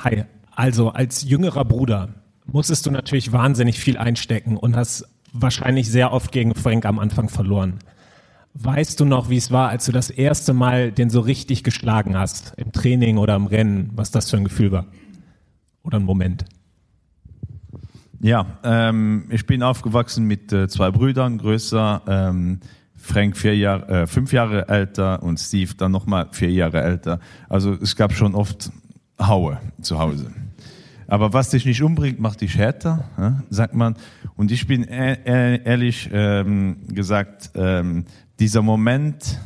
[0.03, 0.23] hi.
[0.51, 2.09] Also als jüngerer Bruder
[2.45, 7.29] musstest du natürlich wahnsinnig viel einstecken und hast wahrscheinlich sehr oft gegen Frank am Anfang
[7.29, 7.79] verloren.
[8.53, 12.17] Weißt du noch, wie es war, als du das erste Mal den so richtig geschlagen
[12.17, 14.87] hast, im Training oder im Rennen, was das für ein Gefühl war?
[15.83, 16.43] Oder ein Moment?
[18.23, 22.61] Ja, ähm, ich bin aufgewachsen mit äh, zwei Brüdern, größer, ähm,
[22.95, 27.19] Frank vier Jahre, äh, fünf Jahre älter und Steve dann nochmal vier Jahre älter.
[27.49, 28.71] Also es gab schon oft
[29.19, 30.31] Haue zu Hause.
[31.05, 33.97] Aber was dich nicht umbringt, macht dich härter, ja, sagt man.
[34.37, 38.05] Und ich bin e e ehrlich ähm, gesagt, ähm,
[38.39, 39.37] dieser Moment,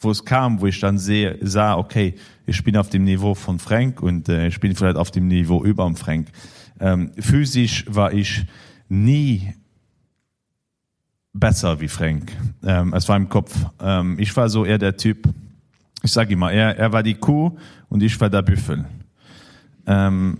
[0.00, 3.60] wo es kam, wo ich dann sehe, sah, okay, ich bin auf dem Niveau von
[3.60, 6.32] Frank und äh, ich bin vielleicht auf dem Niveau über dem Frank.
[6.82, 8.44] Ähm, physisch war ich
[8.88, 9.54] nie
[11.32, 12.32] besser wie Frank.
[12.64, 13.54] Ähm, es war im Kopf.
[13.80, 15.32] Ähm, ich war so eher der Typ,
[16.02, 17.56] ich sage immer, er, er war die Kuh
[17.88, 18.84] und ich war der Büffel.
[19.86, 20.38] Ähm,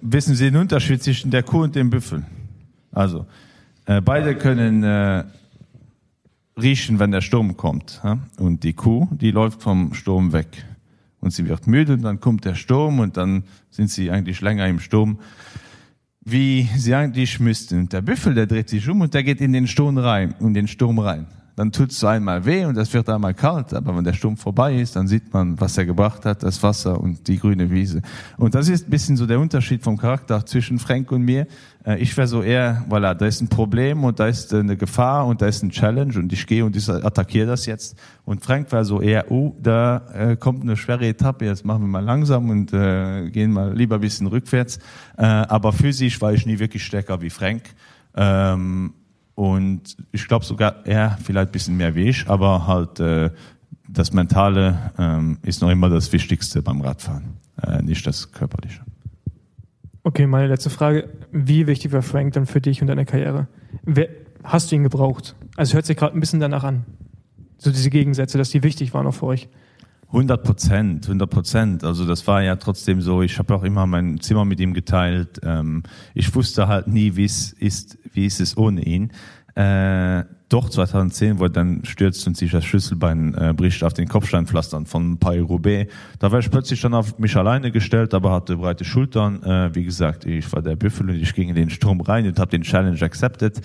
[0.00, 2.24] wissen Sie den Unterschied zwischen der Kuh und dem Büffel?
[2.92, 3.26] Also,
[3.84, 5.24] äh, beide können äh,
[6.58, 8.00] riechen, wenn der Sturm kommt.
[8.02, 8.18] Ja?
[8.38, 10.64] Und die Kuh, die läuft vom Sturm weg.
[11.22, 14.66] Und sie wird müde und dann kommt der Sturm und dann sind sie eigentlich länger
[14.66, 15.20] im Sturm,
[16.20, 17.88] wie sie eigentlich müssten.
[17.88, 20.66] Der Büffel, der dreht sich um und der geht in den Sturm rein, in den
[20.66, 21.28] Sturm rein.
[21.54, 24.76] Dann tut's so einmal weh und es wird einmal kalt, aber wenn der Sturm vorbei
[24.76, 28.00] ist, dann sieht man, was er gebracht hat, das Wasser und die grüne Wiese.
[28.38, 31.46] Und das ist ein bisschen so der Unterschied vom Charakter zwischen Frank und mir.
[31.84, 34.78] Äh, Ich wäre so eher, voilà, da ist ein Problem und da ist äh, eine
[34.78, 37.96] Gefahr und da ist ein Challenge und ich gehe und ich attackiere das jetzt.
[38.24, 41.88] Und Frank war so eher, oh, da äh, kommt eine schwere Etappe, jetzt machen wir
[41.88, 44.78] mal langsam und gehen mal lieber ein bisschen rückwärts.
[45.16, 47.62] Aber physisch war ich nie wirklich stärker wie Frank.
[48.14, 48.94] Ähm,
[49.34, 53.30] und ich glaube sogar er vielleicht ein bisschen mehr wie ich, aber halt äh,
[53.88, 58.82] das Mentale ähm, ist noch immer das Wichtigste beim Radfahren, äh, nicht das Körperliche.
[60.04, 61.08] Okay, meine letzte Frage.
[61.30, 63.46] Wie wichtig war Frank dann für dich und deine Karriere?
[63.84, 64.08] Wer,
[64.42, 65.36] hast du ihn gebraucht?
[65.56, 66.84] Also hört sich gerade ein bisschen danach an.
[67.58, 69.48] So diese Gegensätze, dass die wichtig waren auch für euch.
[70.12, 71.84] 100 Prozent, 100 Prozent.
[71.84, 73.22] Also das war ja trotzdem so.
[73.22, 75.40] Ich habe auch immer mein Zimmer mit ihm geteilt.
[75.42, 75.82] Ähm,
[76.14, 79.10] ich wusste halt nie, wie es ist, wie ist es ohne ihn.
[79.54, 84.06] Äh, doch 2010, wo er dann stürzt und sich das Schlüsselbein äh, bricht auf den
[84.06, 85.90] Kopfsteinpflastern von Paris-Roubaix.
[86.18, 89.42] Da war ich plötzlich dann auf mich alleine gestellt, aber hatte breite Schultern.
[89.42, 92.38] Äh, wie gesagt, ich war der Büffel und ich ging in den Strom rein und
[92.38, 93.62] habe den Challenge accepted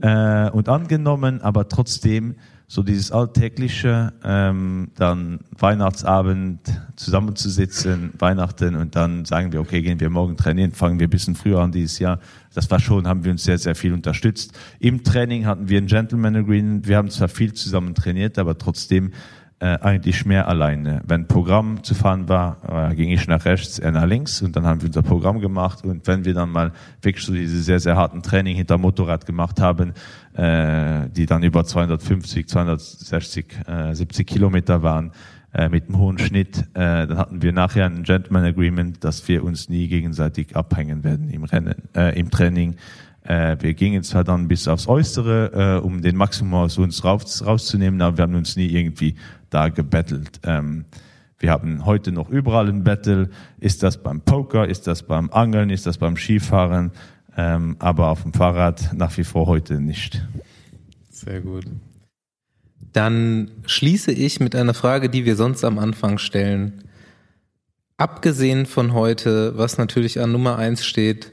[0.00, 2.36] äh, und angenommen, aber trotzdem
[2.70, 6.60] so dieses alltägliche, ähm, dann Weihnachtsabend
[6.96, 11.34] zusammenzusitzen, Weihnachten und dann sagen wir, okay, gehen wir morgen trainieren, fangen wir ein bisschen
[11.34, 12.20] früher an dieses Jahr.
[12.52, 14.52] Das war schon, haben wir uns sehr, sehr viel unterstützt.
[14.80, 16.86] Im Training hatten wir ein Gentleman Agreement.
[16.86, 19.12] Wir haben zwar viel zusammen trainiert, aber trotzdem
[19.60, 21.02] äh, eigentlich mehr alleine.
[21.06, 24.64] Wenn Programm zu fahren war, äh, ging ich nach rechts, er nach links und dann
[24.64, 27.96] haben wir unser Programm gemacht und wenn wir dann mal wirklich so diese sehr, sehr
[27.96, 29.94] harten Training hinter Motorrad gemacht haben,
[30.34, 35.12] äh, die dann über 250, 260, äh, 70 Kilometer waren,
[35.54, 39.42] äh, mit einem hohen Schnitt, äh, dann hatten wir nachher ein Gentleman Agreement, dass wir
[39.42, 42.76] uns nie gegenseitig abhängen werden im Rennen, äh, im Training.
[43.28, 47.44] Äh, wir gingen zwar dann bis aufs Äußere, äh, um den Maximum aus uns raus,
[47.44, 49.16] rauszunehmen, aber wir haben uns nie irgendwie
[49.50, 50.40] da gebettelt.
[50.44, 50.84] Ähm,
[51.38, 53.30] wir haben heute noch überall ein Battle.
[53.60, 56.90] Ist das beim Poker, ist das beim Angeln, ist das beim Skifahren,
[57.36, 60.26] ähm, aber auf dem Fahrrad nach wie vor heute nicht.
[61.10, 61.66] Sehr gut.
[62.92, 66.84] Dann schließe ich mit einer Frage, die wir sonst am Anfang stellen.
[67.96, 71.32] Abgesehen von heute, was natürlich an Nummer eins steht,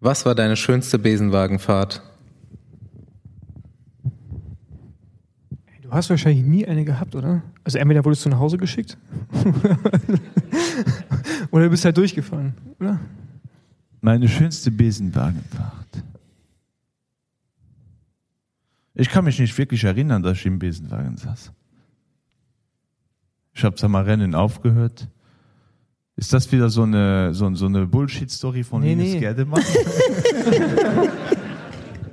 [0.00, 2.02] was war deine schönste Besenwagenfahrt?
[5.90, 7.42] Du hast wahrscheinlich nie eine gehabt, oder?
[7.64, 8.96] Also entweder wurdest du nach Hause geschickt
[11.50, 13.00] oder du bist halt durchgefahren, oder?
[14.00, 16.04] Meine schönste Besenwagenfahrt.
[18.94, 21.50] Ich kann mich nicht wirklich erinnern, dass ich im Besenwagen saß.
[23.52, 25.08] Ich habe am Rennen aufgehört.
[26.14, 29.18] Ist das wieder so eine, so, so eine Bullshit-Story von Nee, Ines nee.
[29.18, 29.64] Gerdemann?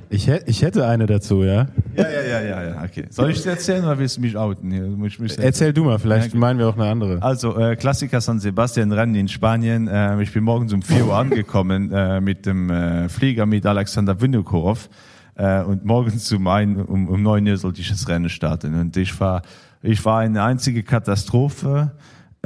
[0.10, 1.68] Ich, ich hätte eine dazu, ja.
[1.96, 3.06] ja, ja, ja, ja, ja, okay.
[3.10, 4.72] Soll ich es erzählen oder willst du mich outen?
[4.72, 4.88] Hier?
[4.88, 7.22] Musst mich Erzähl du mal, vielleicht Ja, meinen wir auch eine andere.
[7.22, 9.88] Also äh, Klassiker San Sebastian Rennen in Spanien.
[9.88, 14.20] Äh, ich bin morgens um 4 Uhr angekommen äh, mit dem äh, Flieger mit Alexander
[14.22, 14.90] Vinokurov.
[15.36, 18.80] Äh, und morgens um, ein, um, um 9 Uhr sollte ich das Rennen starten.
[18.80, 19.42] Und ich war,
[19.82, 21.92] ich war eine einzige Katastrophe.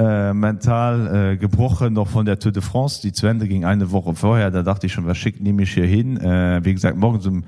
[0.02, 3.92] Äh, mental äh, gebrochen noch von der Tour de France, die zu Ende ging eine
[3.92, 4.50] Woche vorher.
[4.50, 6.16] Da dachte ich schon, was schickt die mich hier hin?
[6.16, 7.44] Äh, wie gesagt, morgens um,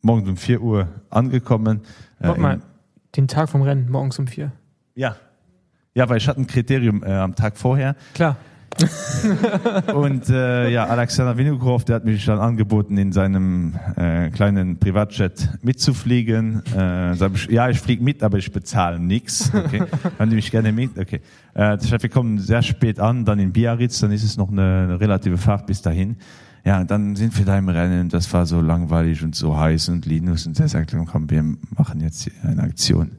[0.00, 1.80] morgens um 4 Uhr angekommen.
[2.20, 2.60] Äh, Warte mal,
[3.16, 4.52] den Tag vom Rennen, morgens um vier.
[4.94, 5.16] Ja.
[5.94, 7.96] Ja, weil ich hatte ein Kriterium äh, am Tag vorher.
[8.14, 8.36] Klar.
[9.94, 15.48] Und äh, ja, Alexander Vinokurov, der hat mich dann angeboten, in seinem äh, kleinen Privatjet
[15.62, 16.62] mitzufliegen.
[16.76, 19.52] Äh, ich, ja, ich fliege mit, aber ich bezahle nichts.
[19.54, 19.84] Okay.
[20.18, 20.98] Dann nehme ich gerne mit.
[20.98, 21.20] Okay.
[21.54, 24.50] Äh, das heißt, wir kommen sehr spät an, dann in Biarritz, dann ist es noch
[24.50, 26.16] eine, eine relative Fahrt bis dahin.
[26.64, 28.08] Ja, und dann sind wir da im Rennen.
[28.08, 32.00] Das war so langweilig und so heiß und Linus und der sagt, komm, wir machen
[32.00, 33.12] jetzt hier eine Aktion.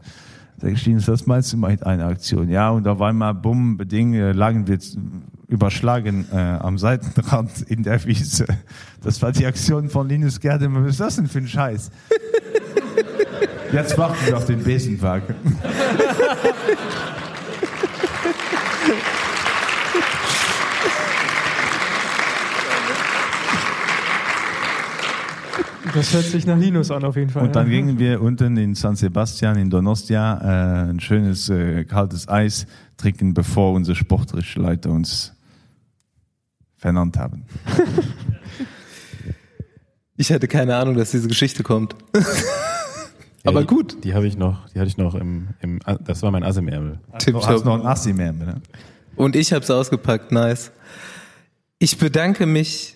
[0.58, 2.50] Sag ich, Linus, was meinst du mit einer Aktion?
[2.50, 4.80] Ja, und auf einmal, bumm, beding, äh, lagen wir
[5.48, 8.46] überschlagen äh, am Seitenrand in der Wiese.
[9.04, 10.68] Das war die Aktion von Linus Gerde.
[10.74, 11.92] Was ist das denn für ein Scheiß?
[13.72, 15.36] Jetzt warten wir auf den Besenwagen.
[25.94, 27.44] Das hört sich nach Linus an, auf jeden Fall.
[27.44, 27.78] Und dann ja.
[27.78, 32.68] gingen wir unten in San Sebastian, in Donostia, äh, ein schönes äh, kaltes Eis
[32.98, 35.35] trinken, bevor unsere sportliche Leiter uns
[36.86, 37.46] vernannt haben.
[40.18, 41.94] Ich hatte keine Ahnung, dass diese Geschichte kommt.
[43.44, 44.02] Aber die, gut.
[44.06, 46.70] Die habe ich noch, die hatte ich noch im, im, das war mein Ass im
[46.70, 47.02] Ärmel.
[47.26, 48.62] Du hast noch ein Assi mehr, ne?
[49.18, 50.72] Und ich habe es ausgepackt, nice.
[51.78, 52.96] Ich bedanke mich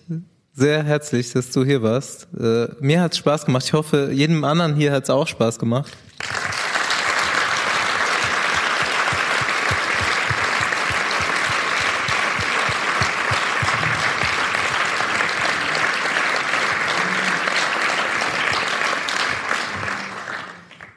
[0.54, 2.26] sehr herzlich, dass du hier warst.
[2.40, 3.66] Äh, mir hat's Spaß gemacht.
[3.66, 5.94] Ich hoffe, jedem anderen hier hat's auch Spaß gemacht.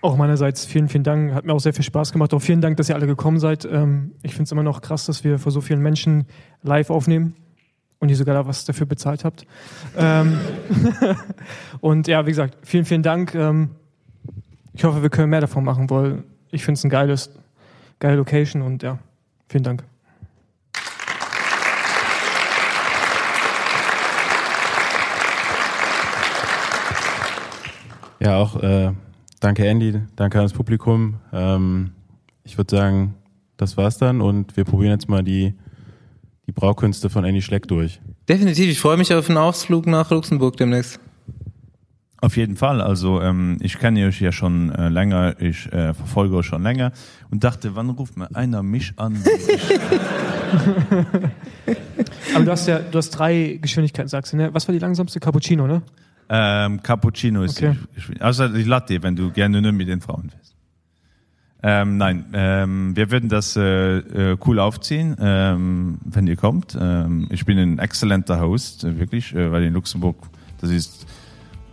[0.03, 1.33] Auch meinerseits vielen, vielen Dank.
[1.33, 2.33] Hat mir auch sehr viel Spaß gemacht.
[2.33, 3.63] Auch vielen Dank, dass ihr alle gekommen seid.
[3.63, 6.25] Ähm, ich finde es immer noch krass, dass wir vor so vielen Menschen
[6.61, 7.35] live aufnehmen
[7.99, 9.45] und ihr sogar da was dafür bezahlt habt.
[9.97, 10.37] Ähm,
[11.79, 13.33] und ja, wie gesagt, vielen, vielen Dank.
[13.33, 13.69] Ähm,
[14.73, 17.31] ich hoffe, wir können mehr davon machen, weil ich finde es ein geiles,
[17.99, 18.99] geile Location und ja,
[19.47, 19.85] vielen Dank.
[28.19, 28.91] Ja, auch äh,
[29.43, 31.15] danke Andy, danke ans Publikum.
[31.33, 31.91] Ähm,
[32.43, 33.15] ich würde sagen,
[33.57, 35.53] das war's dann und wir probieren jetzt mal die,
[36.47, 37.99] die Braukünste von Andy Schleck durch.
[38.29, 38.69] Definitiv.
[38.69, 40.99] Ich freue mich auf einen Ausflug nach Luxemburg demnächst.
[42.21, 42.79] Auf jeden Fall.
[42.79, 46.93] Also ähm, ich kenne euch ja schon äh, länger, ich äh, verfolge euch schon länger
[47.29, 49.21] und dachte, wann ruft mir einer mich an?
[52.33, 54.53] Aber du hast ja, du hast drei Geschwindigkeiten, sagst du, ne?
[54.53, 55.19] Was war die langsamste?
[55.19, 55.81] Cappuccino, ne?
[56.29, 57.75] Ähm, Cappuccino ist Okay.
[58.09, 58.21] die.
[58.21, 60.55] Also die Latte, wenn du gerne nur mit den Frauen bist.
[61.65, 63.61] Ähm, nein, ähm, wir würden das äh,
[63.99, 66.77] äh, cool aufziehen, ähm, wenn ihr kommt.
[66.79, 70.17] Ähm, ich bin ein exzellenter Host, äh, wirklich, äh, weil in Luxemburg,
[70.59, 71.07] das ist,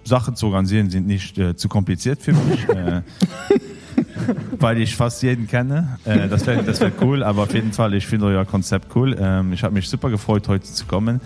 [0.04, 2.68] Sachen zu organisieren sind nicht äh, zu kompliziert für mich.
[2.68, 3.02] äh,
[4.60, 5.98] weil ich fast jeden kenne.
[6.04, 9.16] Äh, das wäre das wär cool, aber auf jeden Fall, ich finde euer Konzept cool.
[9.18, 11.20] Ähm, ich habe mich super gefreut, heute zu kommen.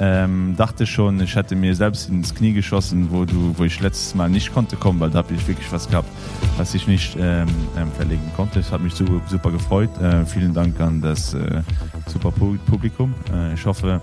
[0.00, 4.14] Ähm, dachte schon, ich hätte mir selbst ins Knie geschossen, wo du, wo ich letztes
[4.14, 6.08] Mal nicht konnte kommen, weil da habe ich wirklich was gehabt,
[6.56, 8.60] was ich nicht ähm, ähm, verlegen konnte.
[8.60, 9.90] Es hat mich super, super gefreut.
[10.00, 11.62] Äh, vielen Dank an das äh,
[12.06, 13.12] super Pu- Publikum.
[13.32, 14.00] Äh, ich hoffe,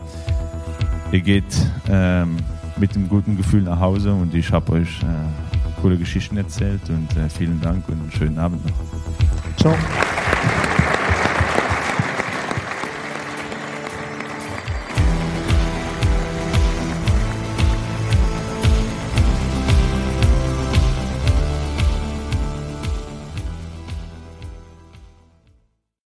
[1.13, 1.45] ihr geht
[1.89, 2.37] ähm,
[2.77, 7.15] mit einem guten Gefühl nach Hause und ich habe euch äh, coole Geschichten erzählt und
[7.17, 8.75] äh, vielen Dank und einen schönen Abend noch.
[9.57, 9.73] Ciao.